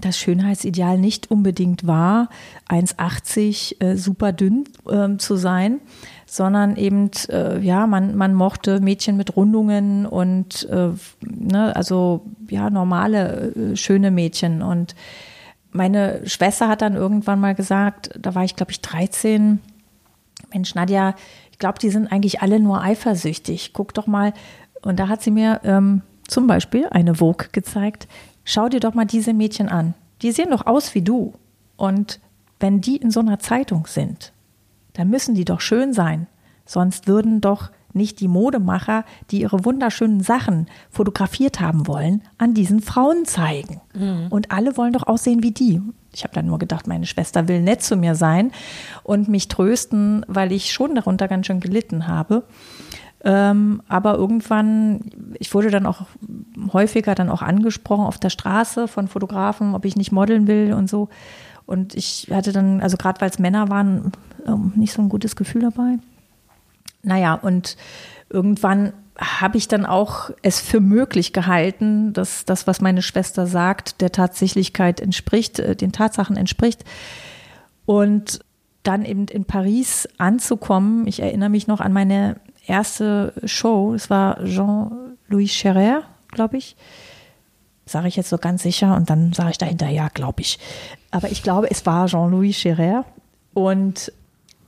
[0.00, 2.28] das Schönheitsideal nicht unbedingt war,
[2.68, 5.80] 1,80 äh, super dünn äh, zu sein,
[6.26, 10.90] sondern eben, äh, ja, man, man mochte Mädchen mit Rundungen und, äh,
[11.22, 14.62] ne, also, ja, normale, äh, schöne Mädchen.
[14.62, 14.94] Und
[15.72, 19.60] meine Schwester hat dann irgendwann mal gesagt, da war ich, glaube ich, 13,
[20.52, 21.14] Mensch, Nadja,
[21.52, 23.72] ich glaube, die sind eigentlich alle nur eifersüchtig.
[23.72, 24.32] Guck doch mal.
[24.82, 28.08] Und da hat sie mir ähm, zum Beispiel eine Vogue gezeigt.
[28.44, 29.94] Schau dir doch mal diese Mädchen an.
[30.22, 31.34] Die sehen doch aus wie du.
[31.76, 32.20] Und
[32.60, 34.32] wenn die in so einer Zeitung sind,
[34.94, 36.26] dann müssen die doch schön sein.
[36.64, 42.80] Sonst würden doch nicht die Modemacher, die ihre wunderschönen Sachen fotografiert haben wollen, an diesen
[42.80, 43.80] Frauen zeigen.
[43.94, 44.26] Mhm.
[44.30, 45.80] Und alle wollen doch aussehen wie die.
[46.12, 48.52] Ich habe dann nur gedacht, meine Schwester will nett zu mir sein
[49.02, 52.44] und mich trösten, weil ich schon darunter ganz schön gelitten habe.
[53.24, 55.00] Ähm, aber irgendwann,
[55.38, 56.02] ich wurde dann auch
[56.72, 60.88] häufiger dann auch angesprochen auf der Straße von Fotografen, ob ich nicht modeln will und
[60.88, 61.08] so.
[61.66, 64.12] Und ich hatte dann, also gerade weil es Männer waren,
[64.46, 65.98] ähm, nicht so ein gutes Gefühl dabei.
[67.02, 67.76] Naja, und
[68.30, 74.00] irgendwann habe ich dann auch es für möglich gehalten, dass das, was meine Schwester sagt,
[74.00, 76.84] der Tatsächlichkeit entspricht, äh, den Tatsachen entspricht.
[77.84, 78.40] Und
[78.84, 84.44] dann eben in Paris anzukommen, ich erinnere mich noch an meine erste Show, es war
[84.44, 86.76] Jean-Louis Scherer, glaube ich.
[87.86, 90.58] Sage ich jetzt so ganz sicher und dann sage ich dahinter, ja, glaube ich.
[91.10, 93.04] Aber ich glaube, es war Jean-Louis Scherer.
[93.54, 94.12] Und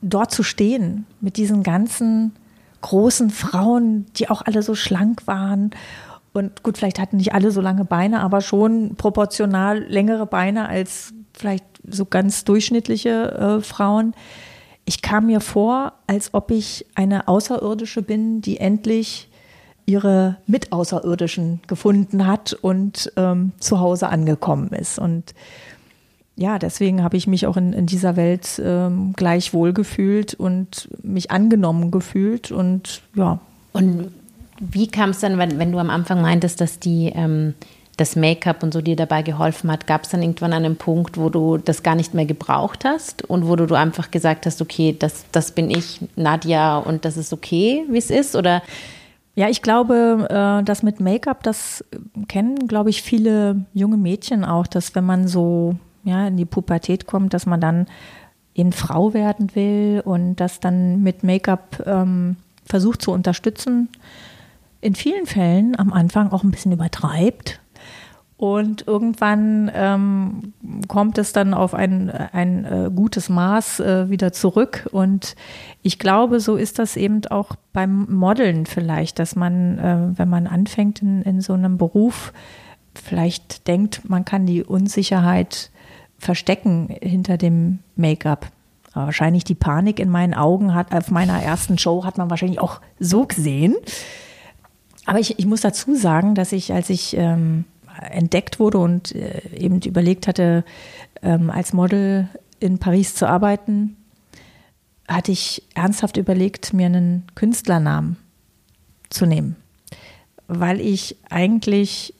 [0.01, 2.33] dort zu stehen mit diesen ganzen
[2.81, 5.71] großen Frauen, die auch alle so schlank waren.
[6.33, 11.13] Und gut, vielleicht hatten nicht alle so lange Beine, aber schon proportional längere Beine als
[11.33, 14.13] vielleicht so ganz durchschnittliche äh, Frauen
[14.85, 19.29] ich kam mir vor, als ob ich eine Außerirdische bin, die endlich
[19.85, 24.99] ihre Mitaußerirdischen gefunden hat und ähm, zu Hause angekommen ist.
[24.99, 25.33] Und
[26.41, 30.89] ja, deswegen habe ich mich auch in, in dieser Welt ähm, gleich wohl gefühlt und
[31.03, 33.39] mich angenommen gefühlt und ja.
[33.73, 34.11] Und
[34.59, 37.53] wie kam es dann, wenn, wenn du am Anfang meintest, dass die ähm,
[37.97, 41.29] das Make-up und so dir dabei geholfen hat, gab es dann irgendwann einen Punkt, wo
[41.29, 45.25] du das gar nicht mehr gebraucht hast und wo du einfach gesagt hast, okay, das,
[45.31, 48.35] das bin ich, Nadja, und das ist okay, wie es ist?
[48.35, 48.63] Oder
[49.35, 51.85] ja, ich glaube, äh, das mit Make-up, das
[52.27, 57.07] kennen, glaube ich, viele junge Mädchen auch, dass wenn man so ja, in die Pubertät
[57.07, 57.87] kommt, dass man dann
[58.53, 63.89] eben Frau werden will und das dann mit Make-up ähm, versucht zu unterstützen.
[64.81, 67.61] In vielen Fällen am Anfang auch ein bisschen übertreibt,
[68.41, 70.53] und irgendwann ähm,
[70.87, 74.89] kommt es dann auf ein, ein äh, gutes Maß äh, wieder zurück.
[74.91, 75.35] Und
[75.83, 80.47] ich glaube, so ist das eben auch beim Modeln vielleicht, dass man, äh, wenn man
[80.47, 82.33] anfängt in, in so einem Beruf,
[82.95, 85.69] vielleicht denkt, man kann die Unsicherheit
[86.21, 88.51] verstecken hinter dem Make-up.
[88.93, 92.79] wahrscheinlich die Panik in meinen Augen hat, auf meiner ersten Show hat man wahrscheinlich auch
[92.99, 93.75] so gesehen.
[95.05, 97.65] Aber ich, ich muss dazu sagen, dass ich, als ich ähm,
[97.99, 100.63] entdeckt wurde und äh, eben überlegt hatte,
[101.23, 102.29] ähm, als Model
[102.59, 103.97] in Paris zu arbeiten,
[105.07, 108.17] hatte ich ernsthaft überlegt, mir einen Künstlernamen
[109.09, 109.55] zu nehmen,
[110.47, 112.13] weil ich eigentlich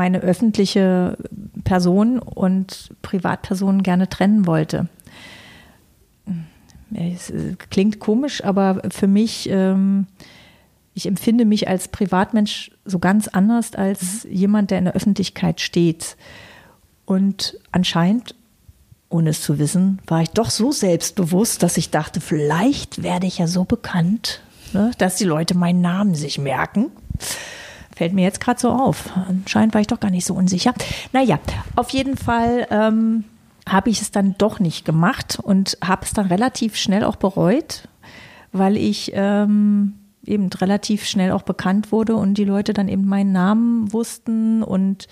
[0.00, 1.18] meine öffentliche
[1.62, 4.88] Person und Privatperson gerne trennen wollte.
[6.94, 7.30] Es
[7.68, 10.06] klingt komisch, aber für mich ähm,
[10.94, 14.32] ich empfinde mich als Privatmensch so ganz anders als mhm.
[14.32, 16.16] jemand, der in der Öffentlichkeit steht.
[17.04, 18.34] Und anscheinend,
[19.10, 23.36] ohne es zu wissen, war ich doch so selbstbewusst, dass ich dachte, vielleicht werde ich
[23.36, 24.40] ja so bekannt,
[24.72, 26.90] ne, dass die Leute meinen Namen sich merken.
[28.00, 29.10] Fällt mir jetzt gerade so auf.
[29.28, 30.72] Anscheinend war ich doch gar nicht so unsicher.
[31.12, 31.38] Naja,
[31.76, 33.24] auf jeden Fall ähm,
[33.68, 37.88] habe ich es dann doch nicht gemacht und habe es dann relativ schnell auch bereut,
[38.52, 43.32] weil ich ähm, eben relativ schnell auch bekannt wurde und die Leute dann eben meinen
[43.32, 45.06] Namen wussten und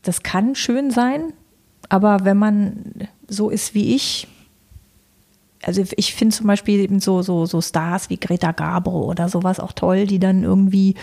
[0.00, 1.34] das kann schön sein,
[1.90, 4.28] aber wenn man so ist wie ich,
[5.62, 9.60] also ich finde zum Beispiel eben so, so, so Stars wie Greta Garbo oder sowas
[9.60, 10.94] auch toll, die dann irgendwie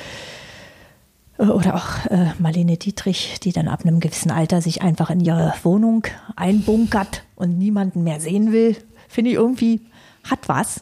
[1.50, 5.54] oder auch äh, Marlene Dietrich, die dann ab einem gewissen Alter sich einfach in ihre
[5.64, 8.78] Wohnung einbunkert und niemanden mehr sehen will,
[9.08, 9.82] finde ich irgendwie
[10.30, 10.82] hat was.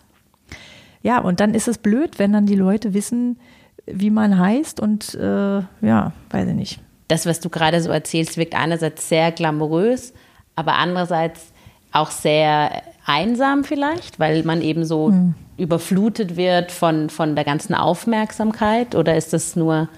[1.01, 3.39] Ja, und dann ist es blöd, wenn dann die Leute wissen,
[3.86, 6.80] wie man heißt und äh, ja, weiß ich nicht.
[7.07, 10.14] Das, was du gerade so erzählst, wirkt einerseits sehr glamourös,
[10.55, 11.53] aber andererseits
[11.91, 15.34] auch sehr einsam vielleicht, weil man eben so hm.
[15.57, 19.89] überflutet wird von, von der ganzen Aufmerksamkeit oder ist das nur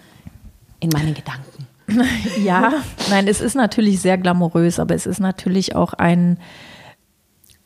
[0.81, 1.67] in meinen Gedanken?
[2.43, 2.73] ja,
[3.09, 6.37] nein, es ist natürlich sehr glamourös, aber es ist natürlich auch ein,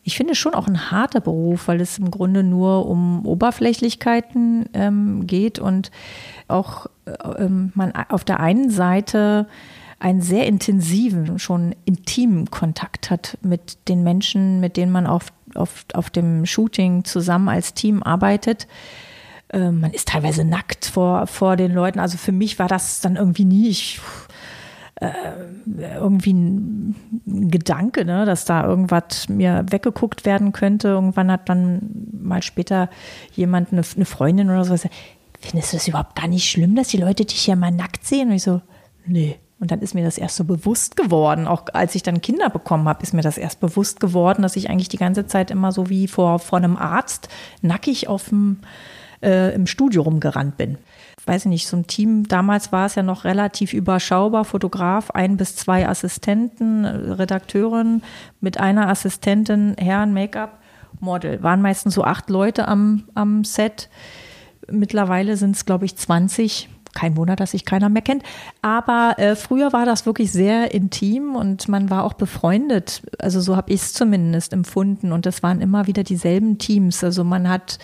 [0.03, 5.27] ich finde schon auch ein harter Beruf, weil es im Grunde nur um Oberflächlichkeiten ähm,
[5.27, 5.91] geht und
[6.47, 7.11] auch äh,
[7.43, 9.47] ähm, man auf der einen Seite
[9.99, 15.85] einen sehr intensiven, schon intimen Kontakt hat mit den Menschen, mit denen man auf, auf,
[15.93, 18.67] auf dem Shooting zusammen als Team arbeitet.
[19.49, 21.99] Äh, man ist teilweise nackt vor, vor den Leuten.
[21.99, 23.99] Also für mich war das dann irgendwie nie, ich,
[24.95, 25.11] äh,
[25.95, 30.89] irgendwie ein, Gedanke, ne, dass da irgendwas mir weggeguckt werden könnte.
[30.89, 32.89] Irgendwann hat dann mal später
[33.33, 34.93] jemand, eine, eine Freundin oder so, gesagt,
[35.39, 38.29] findest du das überhaupt gar nicht schlimm, dass die Leute dich hier mal nackt sehen?
[38.29, 38.61] Und ich so,
[39.05, 39.37] nee.
[39.57, 42.89] Und dann ist mir das erst so bewusst geworden, auch als ich dann Kinder bekommen
[42.89, 45.89] habe, ist mir das erst bewusst geworden, dass ich eigentlich die ganze Zeit immer so
[45.89, 47.29] wie vor, vor einem Arzt
[47.61, 48.57] nackig auf dem,
[49.21, 50.77] äh, im Studio rumgerannt bin.
[51.25, 55.37] Weiß ich nicht, so ein Team, damals war es ja noch relativ überschaubar, Fotograf, ein
[55.37, 58.03] bis zwei Assistenten, Redakteurin
[58.41, 60.59] mit einer Assistentin, Herren, Make-up,
[60.99, 61.41] Model.
[61.41, 63.89] Waren meistens so acht Leute am, am Set.
[64.69, 68.23] Mittlerweile sind es, glaube ich, 20 kein Wunder, dass sich keiner mehr kennt.
[68.63, 73.03] Aber äh, früher war das wirklich sehr intim und man war auch befreundet.
[73.19, 75.11] Also so habe ich es zumindest empfunden.
[75.11, 77.03] Und das waren immer wieder dieselben Teams.
[77.03, 77.77] Also man hat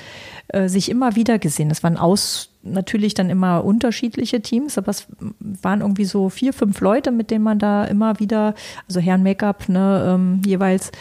[0.48, 1.70] äh, sich immer wieder gesehen.
[1.70, 5.08] Es waren aus natürlich dann immer unterschiedliche Teams, aber es
[5.40, 8.54] waren irgendwie so vier, fünf Leute, mit denen man da immer wieder,
[8.88, 10.92] also Herren Make-up, ne, ähm, jeweils.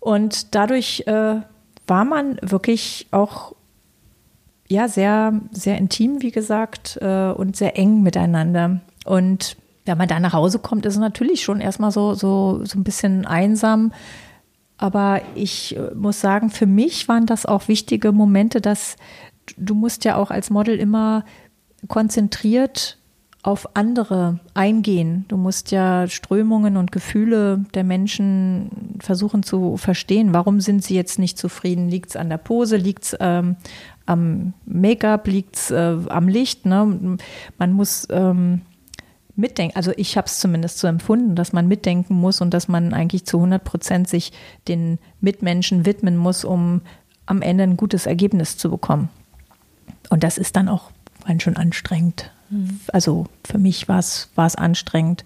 [0.00, 1.36] Und dadurch äh,
[1.86, 3.54] war man wirklich auch
[4.70, 8.80] ja, sehr, sehr intim, wie gesagt, äh, und sehr eng miteinander.
[9.04, 12.78] Und wenn man da nach Hause kommt, ist es natürlich schon erstmal so, so, so
[12.78, 13.92] ein bisschen einsam.
[14.78, 18.96] Aber ich äh, muss sagen, für mich waren das auch wichtige Momente, dass
[19.56, 21.24] du musst ja auch als Model immer
[21.88, 22.96] konzentriert
[23.42, 25.24] auf andere eingehen.
[25.28, 30.34] Du musst ja Strömungen und Gefühle der Menschen versuchen zu verstehen.
[30.34, 31.88] Warum sind sie jetzt nicht zufrieden?
[31.88, 32.76] Liegt es an der Pose?
[32.76, 33.56] Liegt es ähm,
[34.10, 36.66] am Make-up, liegt es äh, am Licht.
[36.66, 37.16] Ne?
[37.58, 38.62] Man muss ähm,
[39.36, 39.76] mitdenken.
[39.76, 43.24] Also ich habe es zumindest so empfunden, dass man mitdenken muss und dass man eigentlich
[43.24, 44.32] zu 100 Prozent sich
[44.66, 46.82] den Mitmenschen widmen muss, um
[47.26, 49.08] am Ende ein gutes Ergebnis zu bekommen.
[50.08, 50.90] Und das ist dann auch
[51.24, 52.32] ganz schön anstrengend.
[52.50, 52.80] Mhm.
[52.92, 55.24] Also für mich war es anstrengend.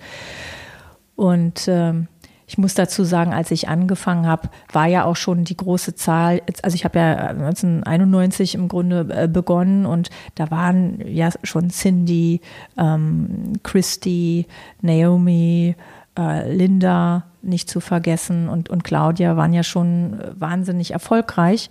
[1.17, 2.09] Und ähm,
[2.47, 6.43] ich muss dazu sagen, als ich angefangen habe, war ja auch schon die große Zahl,
[6.63, 12.41] also ich habe ja 1991 im Grunde äh, begonnen und da waren ja schon Cindy,
[12.77, 14.47] ähm, Christy,
[14.83, 15.75] Naomi,
[16.19, 21.71] äh, Linda nicht zu vergessen und, und Claudia waren ja schon wahnsinnig erfolgreich.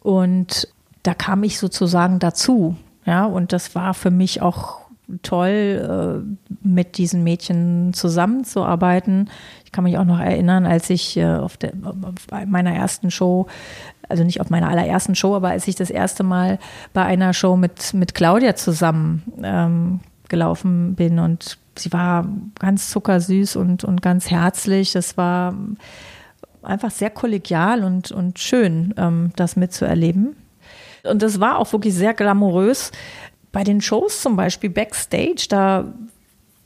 [0.00, 0.68] Und
[1.02, 2.76] da kam ich sozusagen dazu.
[3.06, 4.83] Ja, und das war für mich auch
[5.22, 9.30] toll, äh, mit diesen Mädchen zusammenzuarbeiten.
[9.64, 13.46] Ich kann mich auch noch erinnern, als ich äh, auf, der, auf meiner ersten Show,
[14.08, 16.58] also nicht auf meiner allerersten Show, aber als ich das erste Mal
[16.92, 22.26] bei einer Show mit, mit Claudia zusammen ähm, gelaufen bin und sie war
[22.58, 24.92] ganz zuckersüß und, und ganz herzlich.
[24.92, 25.54] Das war
[26.62, 30.36] einfach sehr kollegial und, und schön, ähm, das mitzuerleben.
[31.02, 32.90] Und das war auch wirklich sehr glamourös
[33.54, 35.86] bei den Shows zum Beispiel backstage, da,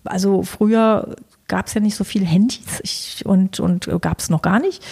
[0.04, 1.14] also früher
[1.46, 4.82] gab es ja nicht so viel Handys ich, und, und gab es noch gar nicht.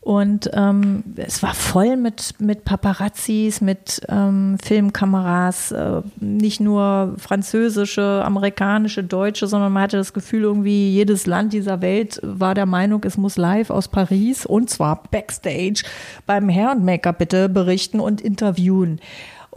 [0.00, 8.22] Und ähm, es war voll mit, mit Paparazzis, mit ähm, Filmkameras, äh, nicht nur französische,
[8.24, 13.02] amerikanische, deutsche, sondern man hatte das Gefühl, irgendwie jedes Land dieser Welt war der Meinung,
[13.04, 15.82] es muss live aus Paris und zwar backstage
[16.26, 19.00] beim Hair und Make-up bitte berichten und interviewen.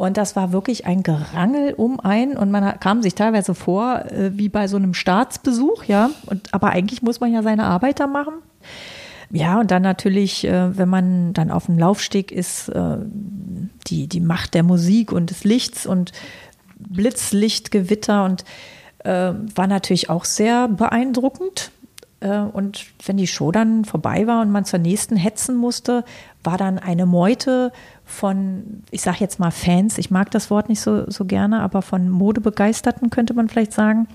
[0.02, 4.36] Und das war wirklich ein Gerangel um ein und man kam sich teilweise vor äh,
[4.36, 6.10] wie bei so einem Staatsbesuch, ja.
[6.26, 8.34] Und, aber eigentlich muss man ja seine Arbeit da machen.
[9.30, 12.97] Ja, und dann natürlich, äh, wenn man dann auf dem Laufsteg ist, äh,
[13.86, 16.14] die, die Macht der Musik und des Lichts und
[16.80, 18.43] Blitzlichtgewitter und
[19.04, 21.70] äh, war natürlich auch sehr beeindruckend.
[22.22, 26.06] Äh, und wenn die Show dann vorbei war und man zur nächsten hetzen musste,
[26.43, 27.72] war dann eine Meute
[28.12, 31.82] von, ich sage jetzt mal Fans, ich mag das Wort nicht so, so gerne, aber
[31.82, 34.07] von Modebegeisterten könnte man vielleicht sagen,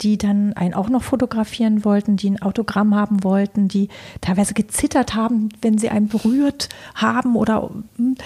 [0.00, 3.88] die dann einen auch noch fotografieren wollten, die ein Autogramm haben wollten, die
[4.20, 8.16] teilweise gezittert haben, wenn sie einen berührt haben oder hm.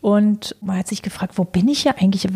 [0.00, 2.26] und man hat sich gefragt, wo bin ich hier eigentlich?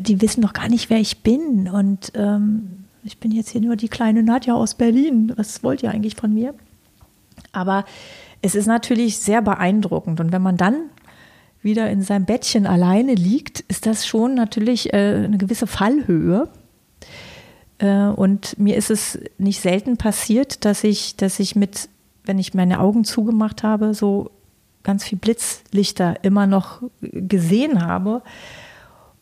[0.00, 1.68] Die wissen doch gar nicht, wer ich bin.
[1.68, 5.32] Und ähm, ich bin jetzt hier nur die kleine Nadja aus Berlin.
[5.36, 6.54] Was wollt ihr eigentlich von mir?
[7.52, 7.84] Aber
[8.44, 10.20] es ist natürlich sehr beeindruckend.
[10.20, 10.90] Und wenn man dann
[11.62, 16.50] wieder in seinem Bettchen alleine liegt, ist das schon natürlich äh, eine gewisse Fallhöhe.
[17.78, 21.88] Äh, und mir ist es nicht selten passiert, dass ich, dass ich mit,
[22.24, 24.30] wenn ich meine Augen zugemacht habe, so
[24.82, 28.22] ganz viel Blitzlichter immer noch gesehen habe.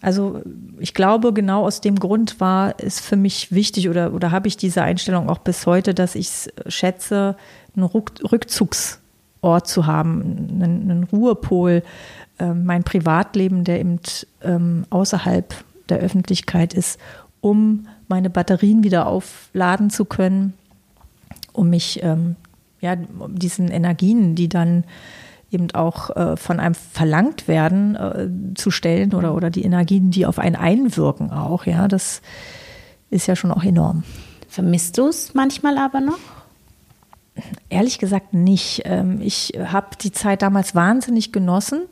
[0.00, 0.42] Also
[0.80, 4.56] ich glaube, genau aus dem Grund war es für mich wichtig oder, oder habe ich
[4.56, 7.36] diese Einstellung auch bis heute, dass ich es schätze,
[7.76, 7.84] einen
[9.42, 11.82] Rückzugsort zu haben, einen, einen Ruhepol,
[12.38, 13.98] äh, mein Privatleben, der eben
[14.42, 15.54] ähm, außerhalb
[15.88, 16.98] der Öffentlichkeit ist,
[17.40, 20.54] um meine Batterien wieder aufladen zu können,
[21.52, 22.36] um mich ähm,
[22.80, 24.84] ja, diesen Energien, die dann
[25.50, 30.24] eben auch äh, von einem verlangt werden, äh, zu stellen oder, oder die Energien, die
[30.24, 32.22] auf einen einwirken auch, ja, das
[33.10, 34.04] ist ja schon auch enorm.
[34.48, 36.41] Vermisst du es manchmal aber noch?
[37.68, 38.82] Ehrlich gesagt nicht.
[38.84, 41.82] Ähm, ich habe die Zeit damals wahnsinnig genossen,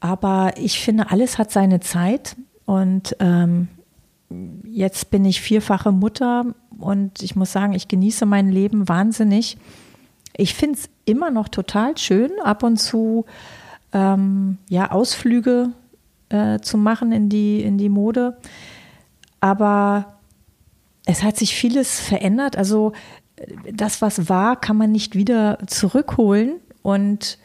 [0.00, 2.36] aber ich finde, alles hat seine Zeit
[2.66, 3.68] und ähm,
[4.64, 9.56] jetzt bin ich vierfache Mutter und ich muss sagen, ich genieße mein Leben wahnsinnig.
[10.36, 13.24] Ich finde es immer noch total schön, ab und zu
[13.92, 15.70] ähm, ja, Ausflüge
[16.28, 18.36] äh, zu machen in die, in die Mode.
[19.40, 20.18] Aber
[21.06, 22.56] es hat sich vieles verändert.
[22.56, 22.92] Also
[23.72, 26.60] das, was war, kann man nicht wieder zurückholen.
[26.82, 27.38] Und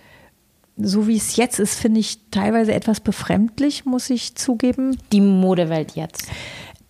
[0.77, 4.97] so wie es jetzt ist, finde ich teilweise etwas befremdlich, muss ich zugeben.
[5.11, 6.27] Die Modewelt jetzt.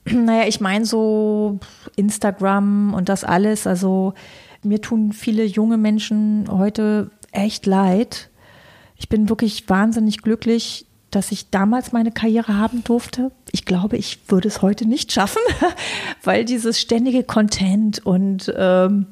[0.05, 1.59] Naja, ich meine so
[1.95, 3.67] Instagram und das alles.
[3.67, 4.13] Also
[4.63, 8.29] mir tun viele junge Menschen heute echt leid.
[8.95, 10.85] Ich bin wirklich wahnsinnig glücklich,
[11.15, 13.31] dass ich damals meine Karriere haben durfte.
[13.51, 15.41] Ich glaube, ich würde es heute nicht schaffen,
[16.23, 19.07] weil dieses ständige Content und ähm,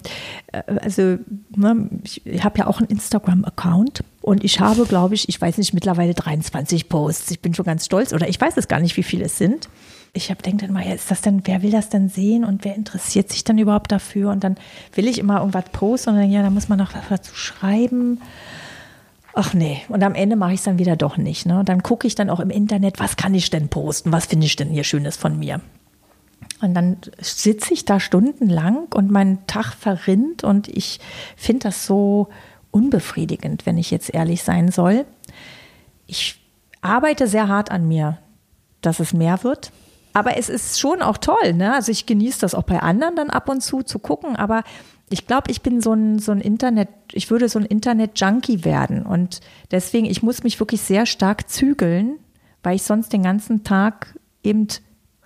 [0.51, 1.17] äh, also
[1.55, 5.73] ne, ich habe ja auch einen Instagram-Account und ich habe, glaube ich, ich weiß nicht,
[5.73, 7.31] mittlerweile 23 Posts.
[7.31, 9.69] Ich bin schon ganz stolz oder ich weiß es gar nicht, wie viele es sind
[10.13, 12.75] ich habe denke dann mal, ist das denn, wer will das denn sehen und wer
[12.75, 14.29] interessiert sich dann überhaupt dafür?
[14.31, 14.57] Und dann
[14.93, 18.19] will ich immer irgendwas posten und dann, ja, da muss man noch was dazu schreiben.
[19.33, 21.45] Ach nee, und am Ende mache ich es dann wieder doch nicht.
[21.45, 21.63] Ne?
[21.65, 24.55] Dann gucke ich dann auch im Internet, was kann ich denn posten, was finde ich
[24.55, 25.61] denn hier Schönes von mir.
[26.61, 30.99] Und dann sitze ich da stundenlang und mein Tag verrinnt und ich
[31.35, 32.27] finde das so
[32.71, 35.05] unbefriedigend, wenn ich jetzt ehrlich sein soll.
[36.07, 36.39] Ich
[36.81, 38.17] arbeite sehr hart an mir,
[38.81, 39.71] dass es mehr wird.
[40.13, 41.73] Aber es ist schon auch toll, ne?
[41.73, 44.63] Also ich genieße das auch bei anderen dann ab und zu zu gucken, aber
[45.11, 49.05] ich glaube, ich bin so ein, so ein Internet, ich würde so ein Internet-Junkie werden.
[49.05, 52.17] Und deswegen, ich muss mich wirklich sehr stark zügeln,
[52.63, 54.67] weil ich sonst den ganzen Tag eben,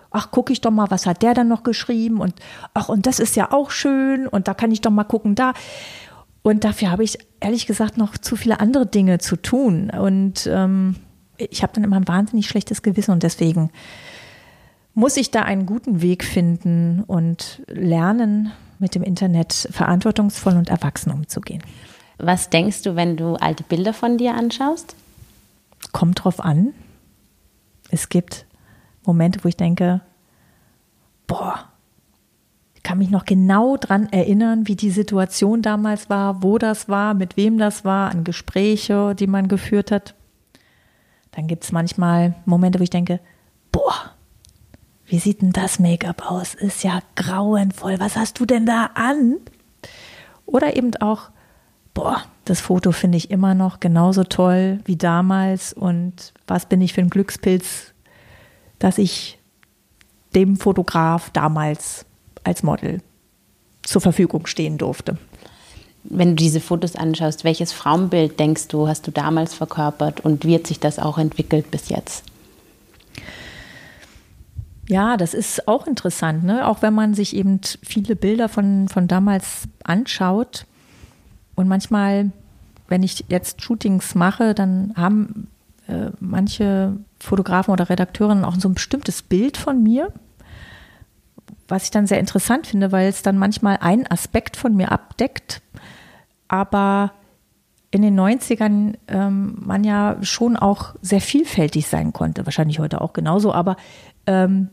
[0.09, 2.19] ach, gucke ich doch mal, was hat der dann noch geschrieben?
[2.19, 2.33] Und
[2.73, 5.53] ach, und das ist ja auch schön und da kann ich doch mal gucken, da.
[6.41, 9.91] Und dafür habe ich ehrlich gesagt noch zu viele andere Dinge zu tun.
[9.91, 10.95] Und ähm,
[11.37, 13.71] ich habe dann immer ein wahnsinnig schlechtes Gewissen und deswegen
[14.95, 21.11] muss ich da einen guten Weg finden und lernen, mit dem Internet verantwortungsvoll und erwachsen
[21.11, 21.63] umzugehen.
[22.17, 24.95] Was denkst du, wenn du alte Bilder von dir anschaust?
[25.91, 26.73] Kommt drauf an.
[27.89, 28.45] Es gibt
[29.05, 30.01] Momente, wo ich denke,
[31.27, 31.65] boah,
[32.73, 37.13] ich kann mich noch genau dran erinnern, wie die Situation damals war, wo das war,
[37.13, 40.15] mit wem das war, an Gespräche, die man geführt hat.
[41.31, 43.19] Dann gibt es manchmal Momente, wo ich denke,
[43.71, 44.11] boah,
[45.07, 46.53] wie sieht denn das Make-up aus?
[46.55, 47.99] Ist ja grauenvoll.
[47.99, 49.37] Was hast du denn da an?
[50.45, 51.29] Oder eben auch,
[51.93, 55.73] boah, das Foto finde ich immer noch genauso toll wie damals.
[55.73, 57.93] Und was bin ich für ein Glückspilz,
[58.79, 59.39] dass ich
[60.35, 62.05] dem Fotograf damals
[62.43, 63.01] als Model
[63.83, 65.17] zur Verfügung stehen durfte.
[66.03, 70.55] Wenn du diese Fotos anschaust, welches Frauenbild denkst du, hast du damals verkörpert und wie
[70.55, 72.23] hat sich das auch entwickelt bis jetzt?
[74.87, 76.67] Ja, das ist auch interessant, ne?
[76.67, 80.65] Auch wenn man sich eben viele Bilder von, von damals anschaut.
[81.55, 82.31] Und manchmal,
[82.87, 85.47] wenn ich jetzt Shootings mache, dann haben
[85.87, 90.11] äh, manche Fotografen oder Redakteurinnen auch so ein bestimmtes Bild von mir,
[91.67, 95.61] was ich dann sehr interessant finde, weil es dann manchmal einen Aspekt von mir abdeckt,
[96.47, 97.13] aber
[97.91, 103.13] in den 90ern ähm, man ja schon auch sehr vielfältig sein konnte, wahrscheinlich heute auch
[103.13, 103.77] genauso, aber
[104.27, 104.69] ähm,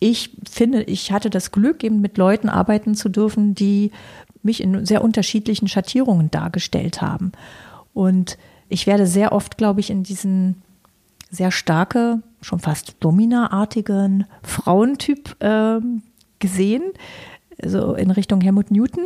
[0.00, 3.92] ich finde, ich hatte das Glück, eben mit Leuten arbeiten zu dürfen, die
[4.42, 7.30] mich in sehr unterschiedlichen Schattierungen dargestellt haben.
[7.94, 8.36] Und
[8.68, 10.62] ich werde sehr oft, glaube ich, in diesen
[11.30, 15.78] sehr starke, schon fast dominaartigen Frauentyp äh,
[16.40, 16.82] gesehen,
[17.62, 19.04] also in Richtung Helmut Newton,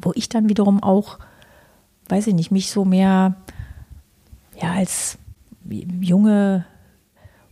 [0.00, 1.18] wo ich dann wiederum auch,
[2.08, 3.36] weiß ich nicht, mich so mehr
[4.60, 5.18] ja als
[5.64, 6.66] junge,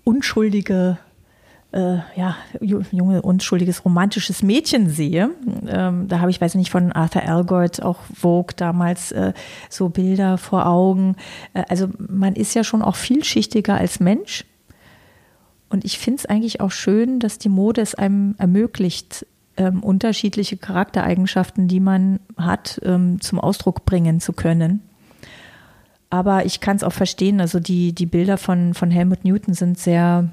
[0.05, 0.99] unschuldige
[1.73, 5.31] äh, ja, junge, unschuldiges, romantisches Mädchen sehe.
[5.67, 9.33] Ähm, da habe ich, weiß nicht, von Arthur Elgood, auch Vogue damals äh,
[9.69, 11.17] so Bilder vor Augen.
[11.55, 14.45] Äh, also man ist ja schon auch vielschichtiger als Mensch.
[15.69, 19.25] Und ich finde es eigentlich auch schön, dass die Mode es einem ermöglicht,
[19.57, 24.83] ähm, unterschiedliche Charaktereigenschaften, die man hat, ähm, zum Ausdruck bringen zu können.
[26.11, 29.79] Aber ich kann es auch verstehen, also die, die Bilder von, von Helmut Newton sind
[29.79, 30.29] sehr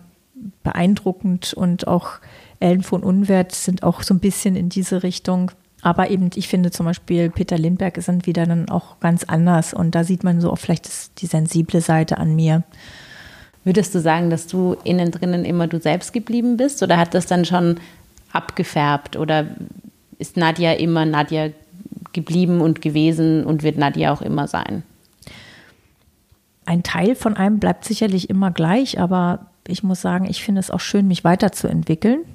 [0.63, 2.13] beeindruckend und auch
[2.59, 5.51] Ellen von Unwert sind auch so ein bisschen in diese Richtung.
[5.84, 9.93] Aber eben, ich finde zum Beispiel Peter Lindbergh sind wieder dann auch ganz anders und
[9.93, 12.63] da sieht man so auch vielleicht das, die sensible Seite an mir.
[13.63, 17.28] Würdest du sagen, dass du innen drinnen immer du selbst geblieben bist oder hat das
[17.28, 17.80] dann schon
[18.34, 19.45] abgefärbt oder
[20.17, 21.49] ist Nadja immer Nadja
[22.13, 24.84] geblieben und gewesen und wird Nadja auch immer sein?
[26.68, 30.70] Ein Teil von einem bleibt sicherlich immer gleich, aber ich muss sagen, ich finde es
[30.70, 32.26] auch schön, mich weiterzuentwickeln.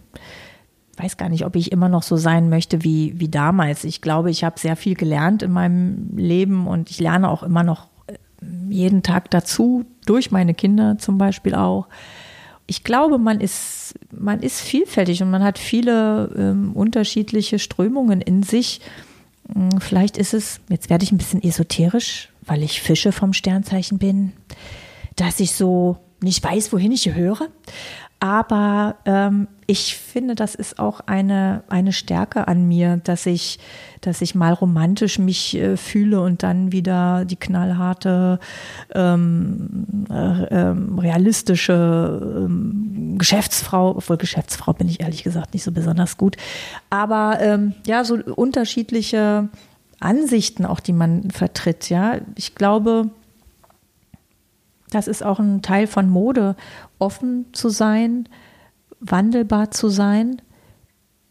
[0.97, 3.85] Weiß gar nicht, ob ich immer noch so sein möchte wie, wie damals.
[3.85, 7.63] Ich glaube, ich habe sehr viel gelernt in meinem Leben und ich lerne auch immer
[7.63, 8.15] noch äh,
[8.71, 11.87] jeden Tag dazu, durch meine Kinder zum Beispiel auch.
[12.67, 18.43] Ich glaube, man ist, man ist vielfältig und man hat viele ähm, unterschiedliche Strömungen in
[18.43, 18.81] sich.
[19.53, 23.99] Hm, vielleicht ist es, jetzt werde ich ein bisschen esoterisch, weil ich Fische vom Sternzeichen
[23.99, 24.33] bin,
[25.17, 27.49] dass ich so nicht weiß, wohin ich höre.
[28.23, 33.59] Aber ähm, ich finde, das ist auch eine, eine Stärke an mir, dass ich,
[34.01, 38.39] dass ich mal romantisch mich äh, fühle und dann wieder die knallharte,
[38.95, 46.17] ähm, äh, ähm, realistische ähm, Geschäftsfrau, obwohl Geschäftsfrau bin ich ehrlich gesagt nicht so besonders
[46.17, 46.37] gut.
[46.91, 49.49] Aber ähm, ja, so unterschiedliche
[50.03, 51.89] Ansichten auch, die man vertritt.
[51.89, 53.11] Ja, ich glaube,
[54.91, 56.57] das ist auch ein Teil von Mode,
[56.99, 58.29] offen zu sein,
[59.01, 60.41] wandelbar zu sein.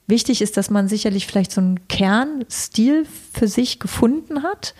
[0.08, 4.74] Wichtig ist, dass man sicherlich vielleicht so einen Kernstil für sich gefunden hat,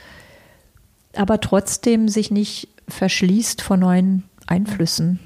[1.16, 5.20] aber trotzdem sich nicht verschließt vor neuen Einflüssen.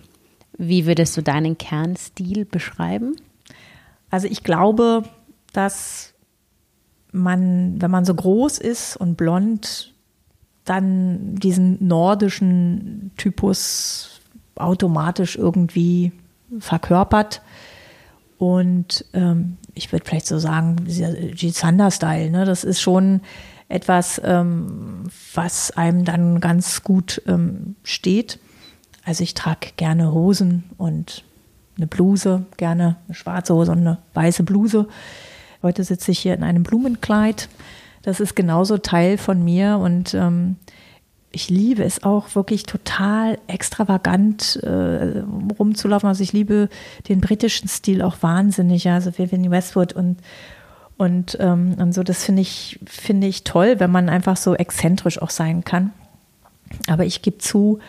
[0.57, 3.16] Wie würdest du deinen Kernstil beschreiben?
[4.09, 5.03] Also ich glaube,
[5.53, 6.13] dass
[7.16, 9.93] man, wenn man so groß ist und blond,
[10.66, 14.22] dann diesen nordischen Typus
[14.55, 16.11] automatisch irgendwie
[16.59, 17.41] verkörpert.
[18.38, 21.49] Und ähm, ich würde vielleicht so sagen, G.
[21.49, 22.45] Sander-Style, ne?
[22.45, 23.22] das ist schon
[23.70, 25.03] etwas, ähm,
[25.34, 28.39] was einem dann ganz gut ähm, steht.
[29.03, 31.24] Also ich trage gerne Hosen und
[31.78, 34.88] eine Bluse, gerne eine schwarze Hose und eine weiße Bluse.
[35.66, 37.49] Heute sitze ich hier in einem Blumenkleid
[38.05, 40.57] das ist genauso Teil von mir und ähm,
[41.32, 45.24] ich liebe es auch wirklich total extravagant äh,
[45.57, 46.07] rumzulaufen.
[46.07, 46.70] Also ich liebe
[47.09, 50.18] den britischen Stil auch wahnsinnig, ja, also Vivienne Westwood und
[50.97, 55.22] und, ähm, und so, das finde ich, finde ich toll, wenn man einfach so exzentrisch
[55.22, 55.91] auch sein kann.
[56.88, 57.80] Aber ich gebe zu,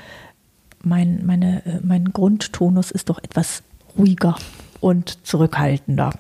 [0.83, 3.63] mein, meine, äh, mein Grundtonus ist doch etwas
[3.97, 4.35] ruhiger
[4.81, 6.15] und zurückhaltender.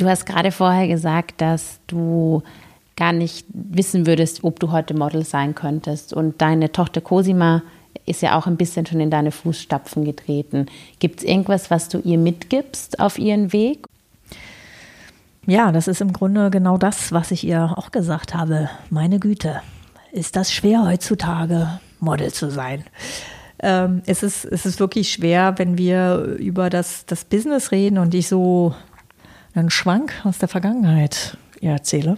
[0.00, 2.42] Du hast gerade vorher gesagt, dass du
[2.96, 6.14] gar nicht wissen würdest, ob du heute Model sein könntest.
[6.14, 7.62] Und deine Tochter Cosima
[8.06, 10.64] ist ja auch ein bisschen schon in deine Fußstapfen getreten.
[11.00, 13.84] Gibt es irgendwas, was du ihr mitgibst auf ihren Weg?
[15.46, 18.70] Ja, das ist im Grunde genau das, was ich ihr auch gesagt habe.
[18.88, 19.60] Meine Güte,
[20.12, 22.84] ist das schwer heutzutage, Model zu sein?
[23.62, 28.14] Ähm, es, ist, es ist wirklich schwer, wenn wir über das, das Business reden und
[28.14, 28.74] ich so
[29.60, 32.16] einen Schwank aus der Vergangenheit erzähle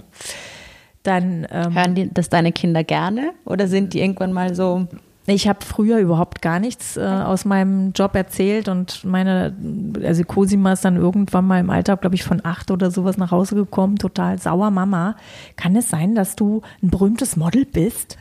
[1.03, 4.87] dann ähm, hören die das deine Kinder gerne oder sind die irgendwann mal so?
[5.27, 9.55] Ich habe früher überhaupt gar nichts äh, aus meinem Job erzählt und meine,
[10.03, 13.31] also Cosima ist dann irgendwann mal im Alter, glaube ich, von acht oder sowas nach
[13.31, 15.17] Hause gekommen, total sauer, Mama.
[15.55, 18.19] Kann es sein, dass du ein berühmtes Model bist?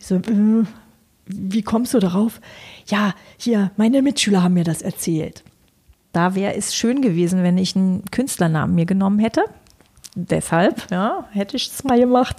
[0.00, 0.64] Ich so, äh,
[1.26, 2.40] wie kommst du darauf?
[2.86, 5.44] Ja, hier, meine Mitschüler haben mir das erzählt.
[6.12, 9.44] Da wäre es schön gewesen, wenn ich einen Künstlernamen mir genommen hätte
[10.14, 12.36] deshalb, ja, hätte ich es mal gemacht.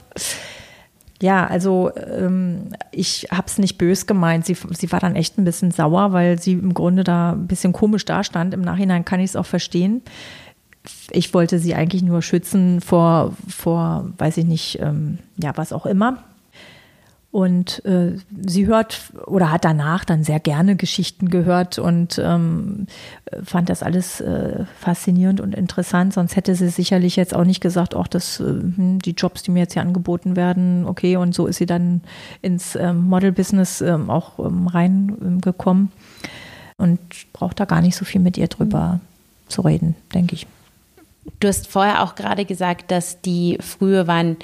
[1.21, 4.45] Ja, also ähm, ich habe es nicht bös gemeint.
[4.45, 7.71] Sie, sie war dann echt ein bisschen sauer, weil sie im Grunde da ein bisschen
[7.71, 8.53] komisch dastand.
[8.53, 10.01] Im Nachhinein kann ich es auch verstehen.
[11.11, 15.85] Ich wollte sie eigentlich nur schützen vor, vor weiß ich nicht, ähm, ja, was auch
[15.85, 16.23] immer.
[17.33, 22.85] Und äh, sie hört oder hat danach dann sehr gerne Geschichten gehört und ähm,
[23.43, 26.13] fand das alles äh, faszinierend und interessant.
[26.13, 29.49] Sonst hätte sie sicherlich jetzt auch nicht gesagt, auch dass äh, hm, die Jobs, die
[29.49, 31.17] mir jetzt hier angeboten werden, okay.
[31.17, 32.01] Und so ist sie dann
[32.43, 35.91] ins ähm, Model-Business ähm, auch ähm, reingekommen.
[36.77, 36.99] und
[37.33, 38.99] braucht da gar nicht so viel mit ihr drüber
[39.47, 40.45] zu reden, denke ich.
[41.39, 44.37] Du hast vorher auch gerade gesagt, dass die früher waren,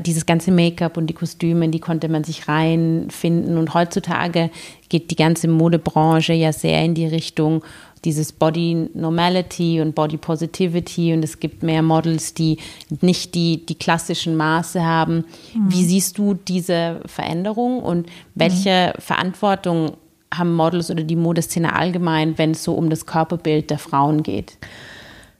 [0.00, 3.58] dieses ganze Make-up und die Kostüme, in die konnte man sich reinfinden.
[3.58, 4.50] Und heutzutage
[4.88, 7.62] geht die ganze Modebranche ja sehr in die Richtung
[8.04, 12.58] dieses Body Normality und Body Positivity und es gibt mehr Models, die
[13.00, 15.24] nicht die, die klassischen Maße haben.
[15.54, 15.72] Mhm.
[15.72, 19.00] Wie siehst du diese Veränderung und welche mhm.
[19.00, 19.96] Verantwortung
[20.32, 24.56] haben Models oder die Modeszene allgemein, wenn es so um das Körperbild der Frauen geht?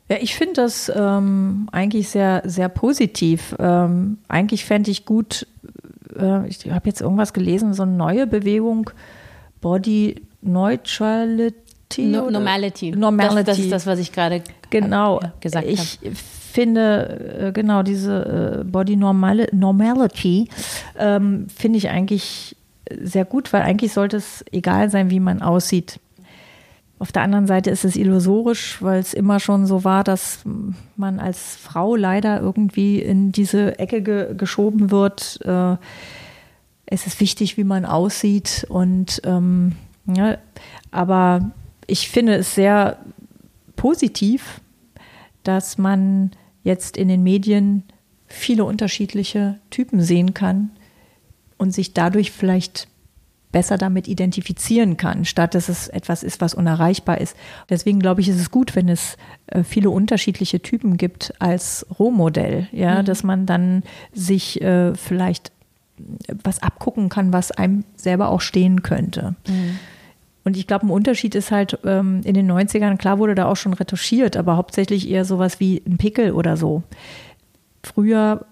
[0.08, 3.56] Ja, ich finde das ähm, eigentlich sehr, sehr positiv.
[3.58, 5.46] Ähm, eigentlich fände ich gut,
[6.16, 8.90] äh, ich habe jetzt irgendwas gelesen, so eine neue Bewegung,
[9.60, 12.04] Body Neutrality.
[12.04, 12.92] No, Normality.
[12.92, 13.44] Normality.
[13.44, 15.20] Das, das, ist das, was ich gerade genau.
[15.40, 15.74] gesagt habe.
[15.74, 15.98] Ich
[16.52, 20.48] finde, äh, genau, diese äh, Body Normal Normality
[20.98, 22.56] ähm, finde ich eigentlich
[23.02, 25.98] sehr gut, weil eigentlich sollte es egal sein, wie man aussieht.
[26.98, 30.40] Auf der anderen Seite ist es illusorisch, weil es immer schon so war, dass
[30.96, 35.38] man als Frau leider irgendwie in diese Ecke ge geschoben wird.
[35.44, 35.76] Äh,
[36.86, 39.72] es ist wichtig, wie man aussieht und ähm,
[40.06, 40.38] ja,
[40.90, 41.50] aber
[41.86, 42.98] ich finde es sehr
[43.74, 44.60] positiv,
[45.42, 46.30] dass man
[46.62, 47.82] jetzt in den Medien
[48.26, 50.70] viele unterschiedliche Typen sehen kann
[51.58, 52.88] und sich dadurch vielleicht
[53.52, 57.36] besser damit identifizieren kann, statt dass es etwas ist, was unerreichbar ist.
[57.70, 59.16] Deswegen glaube ich, ist es gut, wenn es
[59.46, 63.06] äh, viele unterschiedliche Typen gibt als Rohmodell, ja, mhm.
[63.06, 63.82] dass man dann
[64.12, 65.52] sich äh, vielleicht
[66.42, 69.34] was abgucken kann, was einem selber auch stehen könnte.
[69.48, 69.78] Mhm.
[70.44, 73.56] Und ich glaube, ein Unterschied ist halt ähm, in den 90ern, klar wurde da auch
[73.56, 76.82] schon retuschiert, aber hauptsächlich eher sowas wie ein Pickel oder so.
[77.82, 78.46] Früher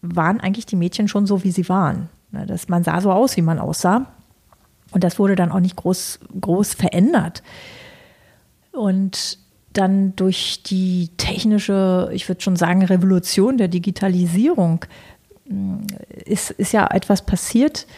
[0.00, 2.08] waren eigentlich die Mädchen schon so, wie sie waren.
[2.30, 4.06] Ne, dass man sah so aus, wie man aussah.
[4.94, 7.42] Und das wurde dann auch nicht groß, groß verändert.
[8.70, 9.38] Und
[9.72, 14.84] dann durch die technische, ich würde schon sagen, Revolution der Digitalisierung
[15.46, 15.78] mm,
[16.24, 17.88] ist, ist ja etwas passiert,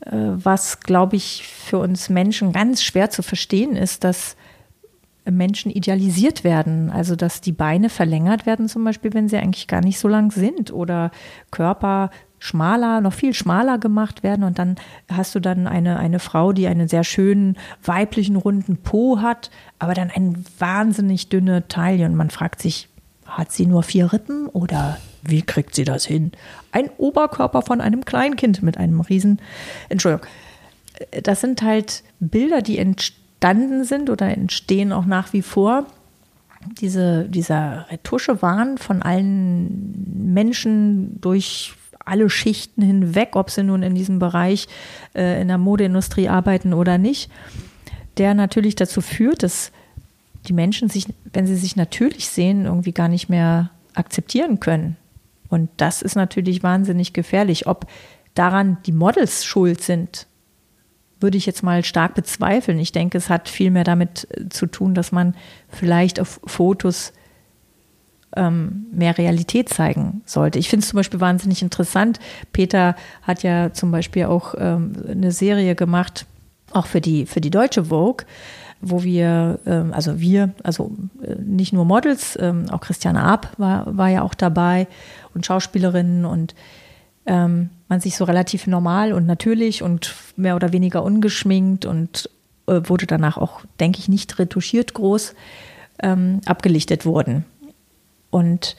[0.00, 4.36] äh, was, glaube ich, für uns Menschen ganz schwer zu verstehen ist, dass
[5.24, 6.90] Menschen idealisiert werden.
[6.90, 10.32] Also, dass die Beine verlängert werden, zum Beispiel, wenn sie eigentlich gar nicht so lang
[10.32, 11.12] sind oder
[11.52, 12.10] Körper
[12.42, 14.42] schmaler, noch viel schmaler gemacht werden.
[14.42, 14.74] Und dann
[15.08, 19.94] hast du dann eine, eine Frau, die einen sehr schönen weiblichen runden Po hat, aber
[19.94, 22.04] dann eine wahnsinnig dünne Taille.
[22.04, 22.88] Und man fragt sich,
[23.26, 26.32] hat sie nur vier Rippen oder wie kriegt sie das hin?
[26.72, 29.40] Ein Oberkörper von einem Kleinkind mit einem Riesen.
[29.88, 30.26] Entschuldigung.
[31.22, 35.86] Das sind halt Bilder, die entstanden sind oder entstehen auch nach wie vor.
[36.80, 41.74] Diese, dieser Retuschewahn von allen Menschen durch
[42.04, 44.68] alle Schichten hinweg, ob sie nun in diesem Bereich
[45.14, 47.30] äh, in der Modeindustrie arbeiten oder nicht,
[48.18, 49.72] der natürlich dazu führt, dass
[50.46, 54.96] die Menschen sich, wenn sie sich natürlich sehen, irgendwie gar nicht mehr akzeptieren können.
[55.48, 57.66] Und das ist natürlich wahnsinnig gefährlich.
[57.66, 57.86] Ob
[58.34, 60.26] daran die Models schuld sind,
[61.20, 62.78] würde ich jetzt mal stark bezweifeln.
[62.78, 65.34] Ich denke, es hat viel mehr damit äh, zu tun, dass man
[65.68, 67.12] vielleicht auf Fotos
[68.36, 70.58] ähm, mehr Realität zeigen sollte.
[70.58, 72.18] Ich finde es zum Beispiel wahnsinnig interessant.
[72.52, 76.26] Peter hat ja zum Beispiel auch ähm, eine Serie gemacht,
[76.72, 78.24] auch für die, für die deutsche Vogue,
[78.80, 83.96] wo wir, ähm, also wir, also äh, nicht nur Models, ähm, auch Christiane Ab war,
[83.96, 84.86] war ja auch dabei
[85.34, 86.54] und Schauspielerinnen und
[87.26, 92.28] ähm, man sich so relativ normal und natürlich und mehr oder weniger ungeschminkt und
[92.66, 95.34] äh, wurde danach auch, denke ich, nicht retuschiert groß
[96.02, 97.44] ähm, abgelichtet wurden.
[98.32, 98.76] Und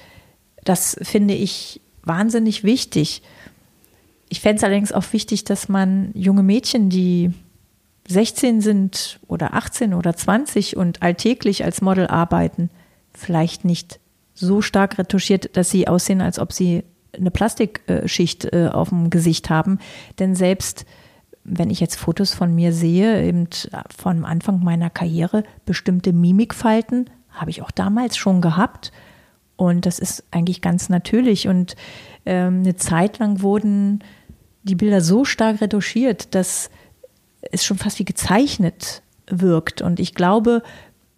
[0.66, 3.22] das finde ich wahnsinnig wichtig.
[4.28, 7.32] Ich fände es allerdings auch wichtig, dass man junge Mädchen, die
[8.10, 12.70] 16 sind oder 18 oder 20 und alltäglich als Model arbeiten,
[13.14, 14.01] vielleicht nicht
[14.34, 16.84] so stark retuschiert, dass sie aussehen, als ob sie
[17.16, 19.78] eine Plastikschicht äh, auf dem Gesicht haben.
[20.20, 20.86] Denn selbst
[21.43, 23.47] wenn ich jetzt Fotos von mir sehe, eben
[23.95, 28.91] von Anfang meiner Karriere, bestimmte Mimikfalten habe ich auch damals schon gehabt.
[29.66, 31.47] Und das ist eigentlich ganz natürlich.
[31.47, 31.76] Und
[32.26, 34.03] ähm, eine Zeit lang wurden
[34.64, 36.70] die Bilder so stark retuschiert, dass
[37.51, 39.82] es schon fast wie gezeichnet wirkt.
[39.82, 40.64] Und ich glaube,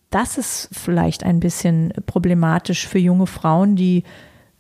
[0.09, 4.03] das ist vielleicht ein bisschen problematisch für junge Frauen, die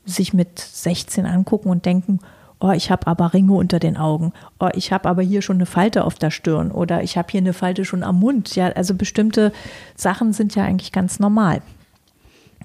[0.05, 2.19] sich mit 16 angucken und denken,
[2.59, 5.65] oh, ich habe aber Ringe unter den Augen, oh, ich habe aber hier schon eine
[5.65, 8.55] Falte auf der Stirn oder ich habe hier eine Falte schon am Mund.
[8.55, 9.51] Ja, also bestimmte
[9.95, 11.61] Sachen sind ja eigentlich ganz normal.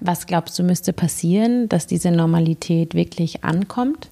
[0.01, 4.09] Was glaubst du, müsste passieren, dass diese Normalität wirklich ankommt?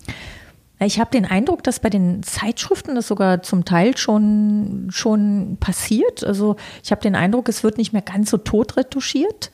[0.81, 6.23] Ich habe den Eindruck, dass bei den Zeitschriften das sogar zum Teil schon, schon passiert.
[6.23, 9.51] Also ich habe den Eindruck, es wird nicht mehr ganz so tot retuschiert.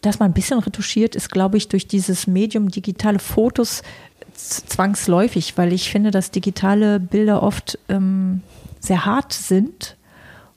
[0.00, 3.82] Dass man ein bisschen retuschiert, ist, glaube ich, durch dieses Medium digitale Fotos
[4.34, 8.42] zwangsläufig, weil ich finde, dass digitale Bilder oft ähm,
[8.80, 9.96] sehr hart sind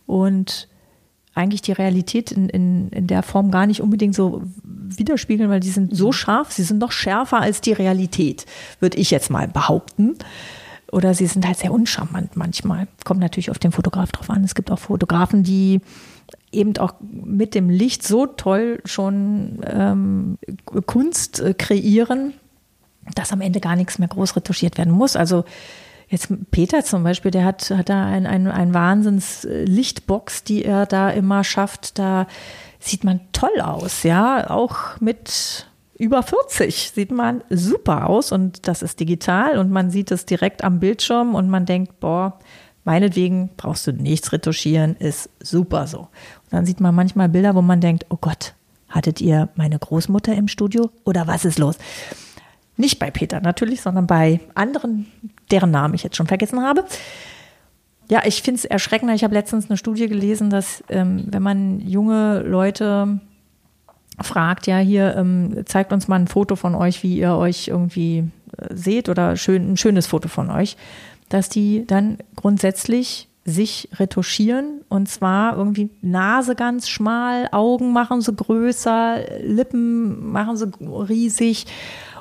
[0.06, 0.68] und
[1.38, 5.70] eigentlich die Realität in, in, in der Form gar nicht unbedingt so widerspiegeln, weil die
[5.70, 6.14] sind so mhm.
[6.14, 8.46] scharf, sie sind noch schärfer als die Realität,
[8.80, 10.18] würde ich jetzt mal behaupten.
[10.92, 12.88] Oder sie sind halt sehr uncharmant manchmal.
[13.04, 14.44] Kommt natürlich auf den Fotograf drauf an.
[14.46, 15.82] Es gibt auch Fotografen, die
[16.52, 20.38] eben auch mit dem Licht so toll schon ähm,
[20.86, 22.34] Kunst kreieren,
[23.16, 25.18] dass am Ende gar nichts mehr groß retuschiert werden muss.
[25.18, 25.44] Also
[26.10, 31.10] Jetzt Peter zum Beispiel, der hat, hat da ein, ein, ein Wahnsinns-Lichtbox, die er da
[31.10, 32.00] immer schafft.
[32.00, 32.28] Da
[32.80, 34.50] sieht man toll aus, ja.
[34.50, 40.12] Auch mit über 40 sieht man super aus und das ist digital und man sieht
[40.12, 42.40] es direkt am Bildschirm und man denkt, boah,
[42.86, 46.00] meinetwegen brauchst du nichts retuschieren, ist super so.
[46.00, 48.54] Und dann sieht man manchmal Bilder, wo man denkt, oh Gott,
[48.88, 51.78] hattet ihr meine Großmutter im Studio oder was ist los?
[52.78, 55.08] Nicht bei Peter natürlich, sondern bei anderen,
[55.52, 56.86] deren Namen ich jetzt schon vergessen habe.
[58.10, 59.12] Ja, ich finde es erschreckend.
[59.12, 63.20] Ich habe letztens eine Studie gelesen, dass ähm, wenn man junge Leute
[64.22, 68.30] fragt, ja, hier ähm, zeigt uns mal ein Foto von euch, wie ihr euch irgendwie
[68.58, 70.78] äh, seht oder schön, ein schönes Foto von euch,
[71.30, 78.34] dass die dann grundsätzlich sich retuschieren und zwar irgendwie Nase ganz schmal, Augen machen sie
[78.34, 81.66] größer, Lippen machen sie riesig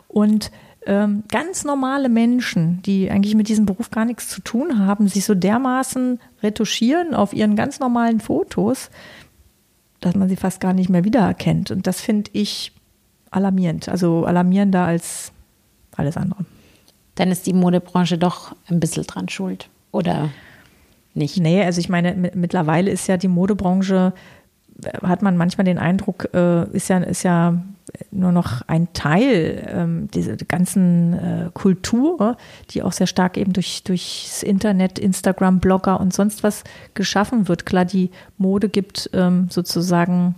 [0.09, 0.51] und
[0.87, 5.25] ähm, ganz normale Menschen, die eigentlich mit diesem Beruf gar nichts zu tun haben, sich
[5.25, 8.91] so dermaßen retuschieren auf ihren ganz normalen Fotos,
[10.01, 11.73] dass man sie fast gar nicht mehr wiedererkennt.
[11.73, 12.73] Und das finde ich
[13.31, 15.33] alarmierend, also alarmierender als
[15.97, 16.45] alles andere.
[17.17, 20.31] Dann ist die Modebranche doch ein bisschen dran schuld, oder
[21.15, 21.39] nicht?
[21.39, 24.13] Nee, also ich meine, mittlerweile ist ja die Modebranche,
[25.03, 27.61] hat man manchmal den Eindruck, äh, ist ja, ist ja
[28.11, 32.37] nur noch ein Teil ähm, dieser ganzen äh, Kultur,
[32.71, 36.65] die auch sehr stark eben durch durchs Internet, Instagram, Blogger und sonst was
[36.95, 37.67] geschaffen wird.
[37.67, 40.35] Klar, die Mode gibt ähm, sozusagen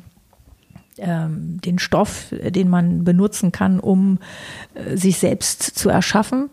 [0.99, 4.19] ähm, den Stoff, den man benutzen kann, um
[4.75, 6.51] äh, sich selbst zu erschaffen.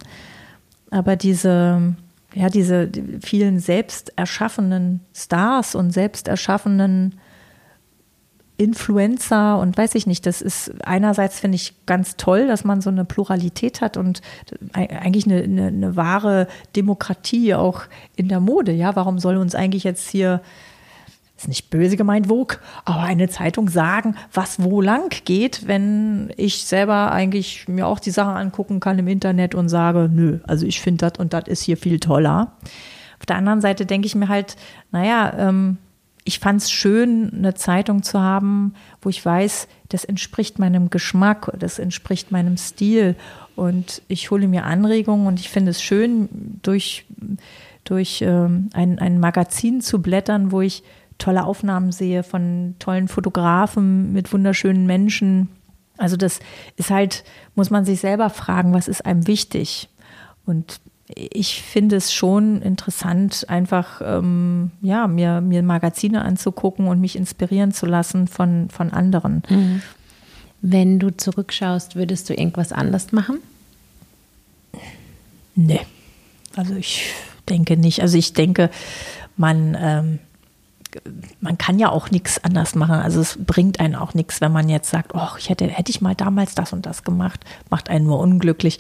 [0.91, 1.95] Aber diese
[2.35, 2.89] ja, diese
[3.21, 7.15] vielen selbst erschaffenen Stars und selbst erschaffenen
[8.57, 12.89] Influencer und weiß ich nicht, das ist einerseits finde ich ganz toll, dass man so
[12.89, 14.21] eine Pluralität hat und
[14.71, 17.81] eigentlich eine, eine, eine, wahre Demokratie auch
[18.15, 18.71] in der Mode.
[18.71, 20.41] Ja, warum soll uns eigentlich jetzt hier,
[21.37, 26.63] ist nicht böse gemeint, Vogue, aber eine Zeitung sagen, was wo lang geht, wenn ich
[26.63, 30.79] selber eigentlich mir auch die Sachen angucken kann im Internet und sage, nö, also ich
[30.79, 32.53] finde das und das ist hier viel toller.
[33.19, 34.55] Auf der anderen Seite denke ich mir halt,
[34.91, 35.77] naja, ähm,
[36.27, 41.51] ich fand es schön, eine Zeitung zu haben, wo ich weiß, das entspricht meinem Geschmack,
[41.57, 43.15] das entspricht meinem Stil.
[43.55, 47.05] Und ich hole mir Anregungen und ich finde es schön, durch,
[47.83, 50.83] durch ähm, ein, ein Magazin zu blättern, wo ich
[51.19, 55.49] tolle Aufnahmen sehe von tollen Fotografen mit wunderschönen Menschen.
[55.97, 56.39] Also das
[56.75, 57.23] ist halt,
[57.53, 59.89] muss man sich selber fragen, was ist einem wichtig?
[60.43, 60.81] Und
[61.13, 67.71] ich finde es schon interessant, einfach ähm, ja, mir, mir Magazine anzugucken und mich inspirieren
[67.71, 69.43] zu lassen von, von anderen.
[69.49, 69.81] Mhm.
[70.61, 73.37] Wenn du zurückschaust, würdest du irgendwas anders machen?
[75.53, 75.81] Nee.
[76.55, 77.13] Also ich
[77.49, 78.01] denke nicht.
[78.01, 78.71] Also ich denke,
[79.37, 80.19] man ähm,
[81.39, 82.95] man kann ja auch nichts anders machen.
[82.95, 86.01] Also es bringt einen auch nichts, wenn man jetzt sagt, oh, ich hätte, hätte ich
[86.01, 88.79] mal damals das und das gemacht, macht einen nur unglücklich.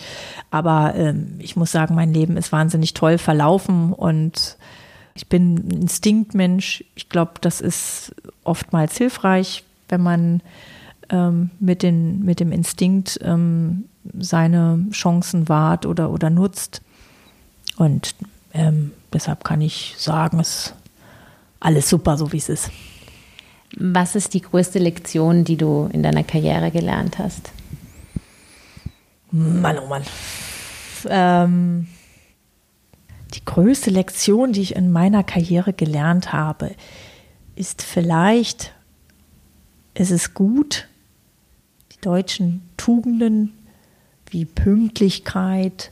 [0.51, 4.57] Aber ähm, ich muss sagen, mein Leben ist wahnsinnig toll verlaufen und
[5.13, 6.83] ich bin ein Instinktmensch.
[6.95, 8.13] Ich glaube, das ist
[8.43, 10.41] oftmals hilfreich, wenn man
[11.09, 13.85] ähm, mit, den, mit dem Instinkt ähm,
[14.19, 16.81] seine Chancen wahrt oder, oder nutzt.
[17.77, 18.15] Und
[18.53, 20.73] ähm, deshalb kann ich sagen, es
[21.59, 22.69] alles super, so wie es ist.
[23.77, 27.51] Was ist die größte Lektion, die du in deiner Karriere gelernt hast?
[29.31, 30.03] Mann, oh Mann.
[31.07, 31.87] Ähm,
[33.33, 36.71] die größte Lektion, die ich in meiner Karriere gelernt habe,
[37.55, 38.73] ist vielleicht,
[39.93, 40.87] es ist gut,
[41.91, 43.51] die deutschen Tugenden
[44.29, 45.91] wie Pünktlichkeit,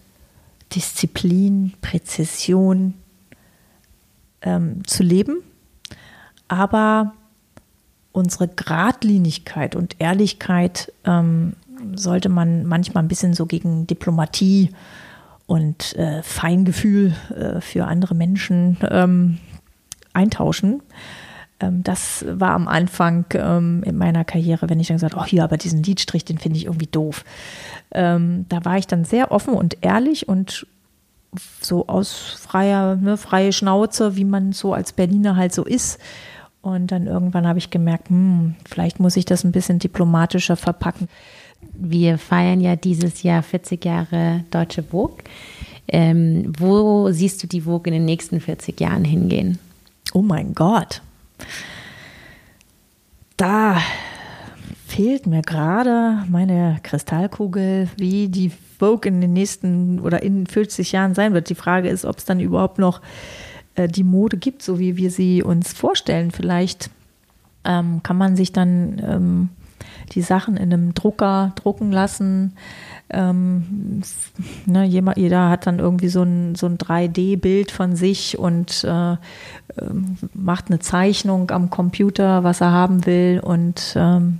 [0.74, 2.94] Disziplin, Präzision
[4.42, 5.44] ähm, zu leben
[6.54, 7.14] aber
[8.12, 11.54] unsere Gradlinigkeit und Ehrlichkeit ähm,
[11.96, 14.70] sollte man manchmal ein bisschen so gegen Diplomatie
[15.46, 19.40] und äh, Feingefühl äh, für andere Menschen ähm,
[20.14, 20.82] eintauschen.
[21.60, 25.44] Ähm, das war am Anfang ähm, in meiner Karriere, wenn ich dann gesagt, oh hier,
[25.44, 27.26] aber diesen Liedstrich, den finde ich irgendwie doof.
[27.92, 30.68] Ähm, da war ich dann sehr offen und ehrlich und
[31.62, 36.00] so aus freier, ne, freie Schnauze, wie man so als Berliner halt so ist.
[36.64, 41.10] Und dann irgendwann habe ich gemerkt, hm, vielleicht muss ich das ein bisschen diplomatischer verpacken.
[41.74, 45.18] Wir feiern ja dieses Jahr 40 Jahre Deutsche Vogue.
[45.90, 49.60] Ähm, wo siehst du die Vogue in den nächsten 40 Jahren hingehen?
[50.14, 51.02] Oh mein Gott.
[53.36, 53.78] Da
[54.88, 61.14] fehlt mir gerade meine Kristallkugel, wie die Vogue in den nächsten oder in 40 Jahren
[61.14, 61.50] sein wird.
[61.50, 63.02] Die Frage ist, ob es dann überhaupt noch
[63.76, 66.32] die Mode gibt, so wie wir sie uns vorstellen.
[66.32, 66.90] Vielleicht
[67.64, 69.50] ähm, kann man sich dann ähm,
[70.12, 72.54] die Sachen in einem Drucker drucken lassen.
[73.10, 74.02] Ähm,
[74.66, 79.14] ne, jeder, jeder, hat dann irgendwie so ein, so ein 3D-Bild von sich und äh,
[79.82, 83.42] ähm, macht eine Zeichnung am Computer, was er haben will.
[83.44, 84.40] Und ähm,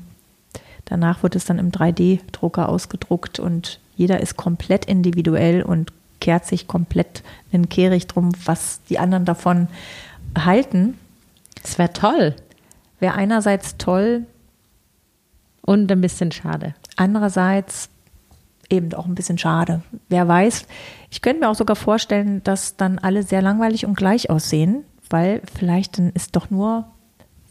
[0.86, 5.92] danach wird es dann im 3D-Drucker ausgedruckt und jeder ist komplett individuell und
[6.24, 7.22] kehrt sich komplett
[7.52, 9.68] in Kehricht drum, was die anderen davon
[10.38, 10.98] halten.
[11.62, 12.36] Das wäre toll.
[13.00, 14.26] Wäre einerseits toll,
[15.66, 16.76] und ein bisschen schade.
[16.96, 17.90] Andererseits
[18.70, 19.82] eben auch ein bisschen schade.
[20.10, 20.66] Wer weiß,
[21.10, 25.42] ich könnte mir auch sogar vorstellen, dass dann alle sehr langweilig und gleich aussehen, weil
[25.56, 26.86] vielleicht dann ist doch nur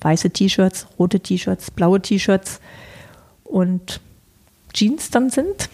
[0.00, 2.60] weiße T-Shirts, rote T-Shirts, blaue T-Shirts
[3.44, 4.00] und
[4.72, 5.68] Jeans dann sind.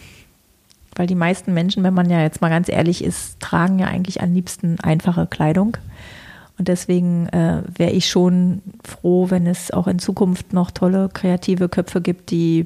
[0.99, 4.21] Weil die meisten Menschen, wenn man ja jetzt mal ganz ehrlich ist, tragen ja eigentlich
[4.21, 5.77] am liebsten einfache Kleidung.
[6.57, 11.69] Und deswegen äh, wäre ich schon froh, wenn es auch in Zukunft noch tolle kreative
[11.69, 12.65] Köpfe gibt, die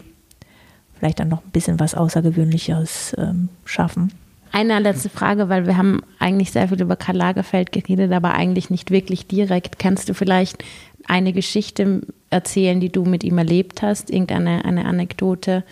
[0.97, 4.11] vielleicht dann noch ein bisschen was Außergewöhnlicheres ähm, schaffen.
[4.51, 8.71] Eine letzte Frage, weil wir haben eigentlich sehr viel über Karl Lagerfeld geredet, aber eigentlich
[8.71, 9.77] nicht wirklich direkt.
[9.77, 10.63] Kannst du vielleicht
[11.05, 14.09] eine Geschichte erzählen, die du mit ihm erlebt hast?
[14.09, 15.63] Irgendeine eine Anekdote?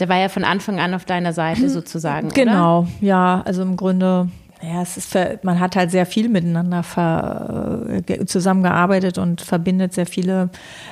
[0.00, 2.30] Der war ja von Anfang an auf deiner Seite sozusagen.
[2.30, 2.88] Genau, oder?
[3.00, 4.28] ja, also im Grunde
[4.62, 10.48] ja, es ist, man hat halt sehr viel miteinander ver, zusammengearbeitet und verbindet sehr viele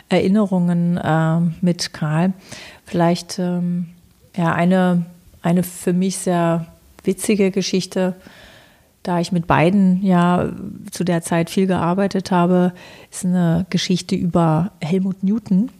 [0.08, 2.32] Erinnerungen äh, mit Karl.
[2.84, 3.86] Vielleicht ähm,
[4.36, 5.06] ja eine,
[5.40, 6.66] eine für mich sehr
[7.04, 8.14] witzige Geschichte,
[9.02, 10.50] da ich mit beiden ja
[10.90, 12.72] zu der Zeit viel gearbeitet habe,
[13.10, 15.70] ist eine Geschichte über Helmut Newton.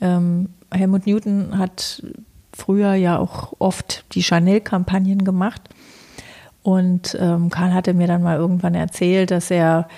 [0.00, 2.02] Ähm, Helmut Newton hat
[2.58, 5.62] früher ja auch oft die Chanel-Kampagnen gemacht
[6.62, 9.88] und ähm, Karl hatte mir dann mal irgendwann erzählt, dass er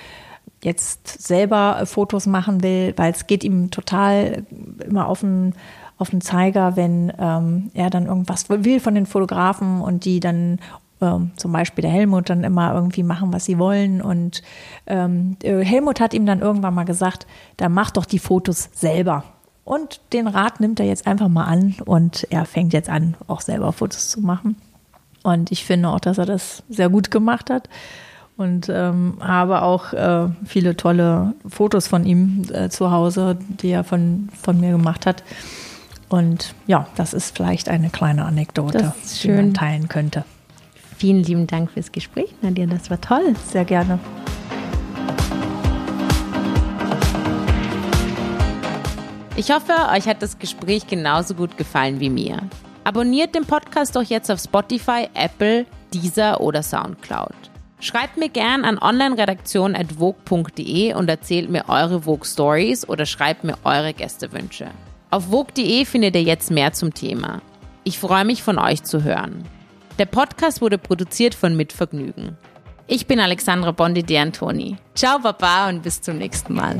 [0.62, 4.44] jetzt selber Fotos machen will, weil es geht ihm total
[4.86, 5.54] immer auf den,
[5.98, 10.60] auf den Zeiger, wenn ähm, er dann irgendwas will von den Fotografen und die dann
[11.00, 14.00] ähm, zum Beispiel der Helmut dann immer irgendwie machen, was sie wollen.
[14.00, 14.42] Und
[14.86, 19.24] ähm, äh, Helmut hat ihm dann irgendwann mal gesagt, dann mach doch die Fotos selber.
[19.64, 23.40] Und den Rat nimmt er jetzt einfach mal an und er fängt jetzt an, auch
[23.40, 24.56] selber Fotos zu machen.
[25.22, 27.68] Und ich finde auch, dass er das sehr gut gemacht hat.
[28.36, 33.84] Und ähm, habe auch äh, viele tolle Fotos von ihm äh, zu Hause, die er
[33.84, 35.22] von, von mir gemacht hat.
[36.08, 40.24] Und ja, das ist vielleicht eine kleine Anekdote, die man teilen könnte.
[40.96, 42.66] Vielen lieben Dank fürs Gespräch, Nadia.
[42.66, 43.34] Das war toll.
[43.46, 43.98] Sehr gerne.
[49.36, 52.38] Ich hoffe, euch hat das Gespräch genauso gut gefallen wie mir.
[52.84, 55.64] Abonniert den Podcast doch jetzt auf Spotify, Apple,
[55.94, 57.32] Deezer oder Soundcloud.
[57.78, 63.94] Schreibt mir gern an onlineredaktion.vogue.de und erzählt mir eure Vogue Stories oder schreibt mir eure
[63.94, 64.66] Gästewünsche.
[65.10, 67.40] Auf vogue.de findet ihr jetzt mehr zum Thema.
[67.84, 69.44] Ich freue mich von euch zu hören.
[69.98, 72.36] Der Podcast wurde produziert von Mitvergnügen.
[72.86, 74.76] Ich bin Alexandra Bondi de Antoni.
[74.94, 76.76] Ciao Baba und bis zum nächsten Mal.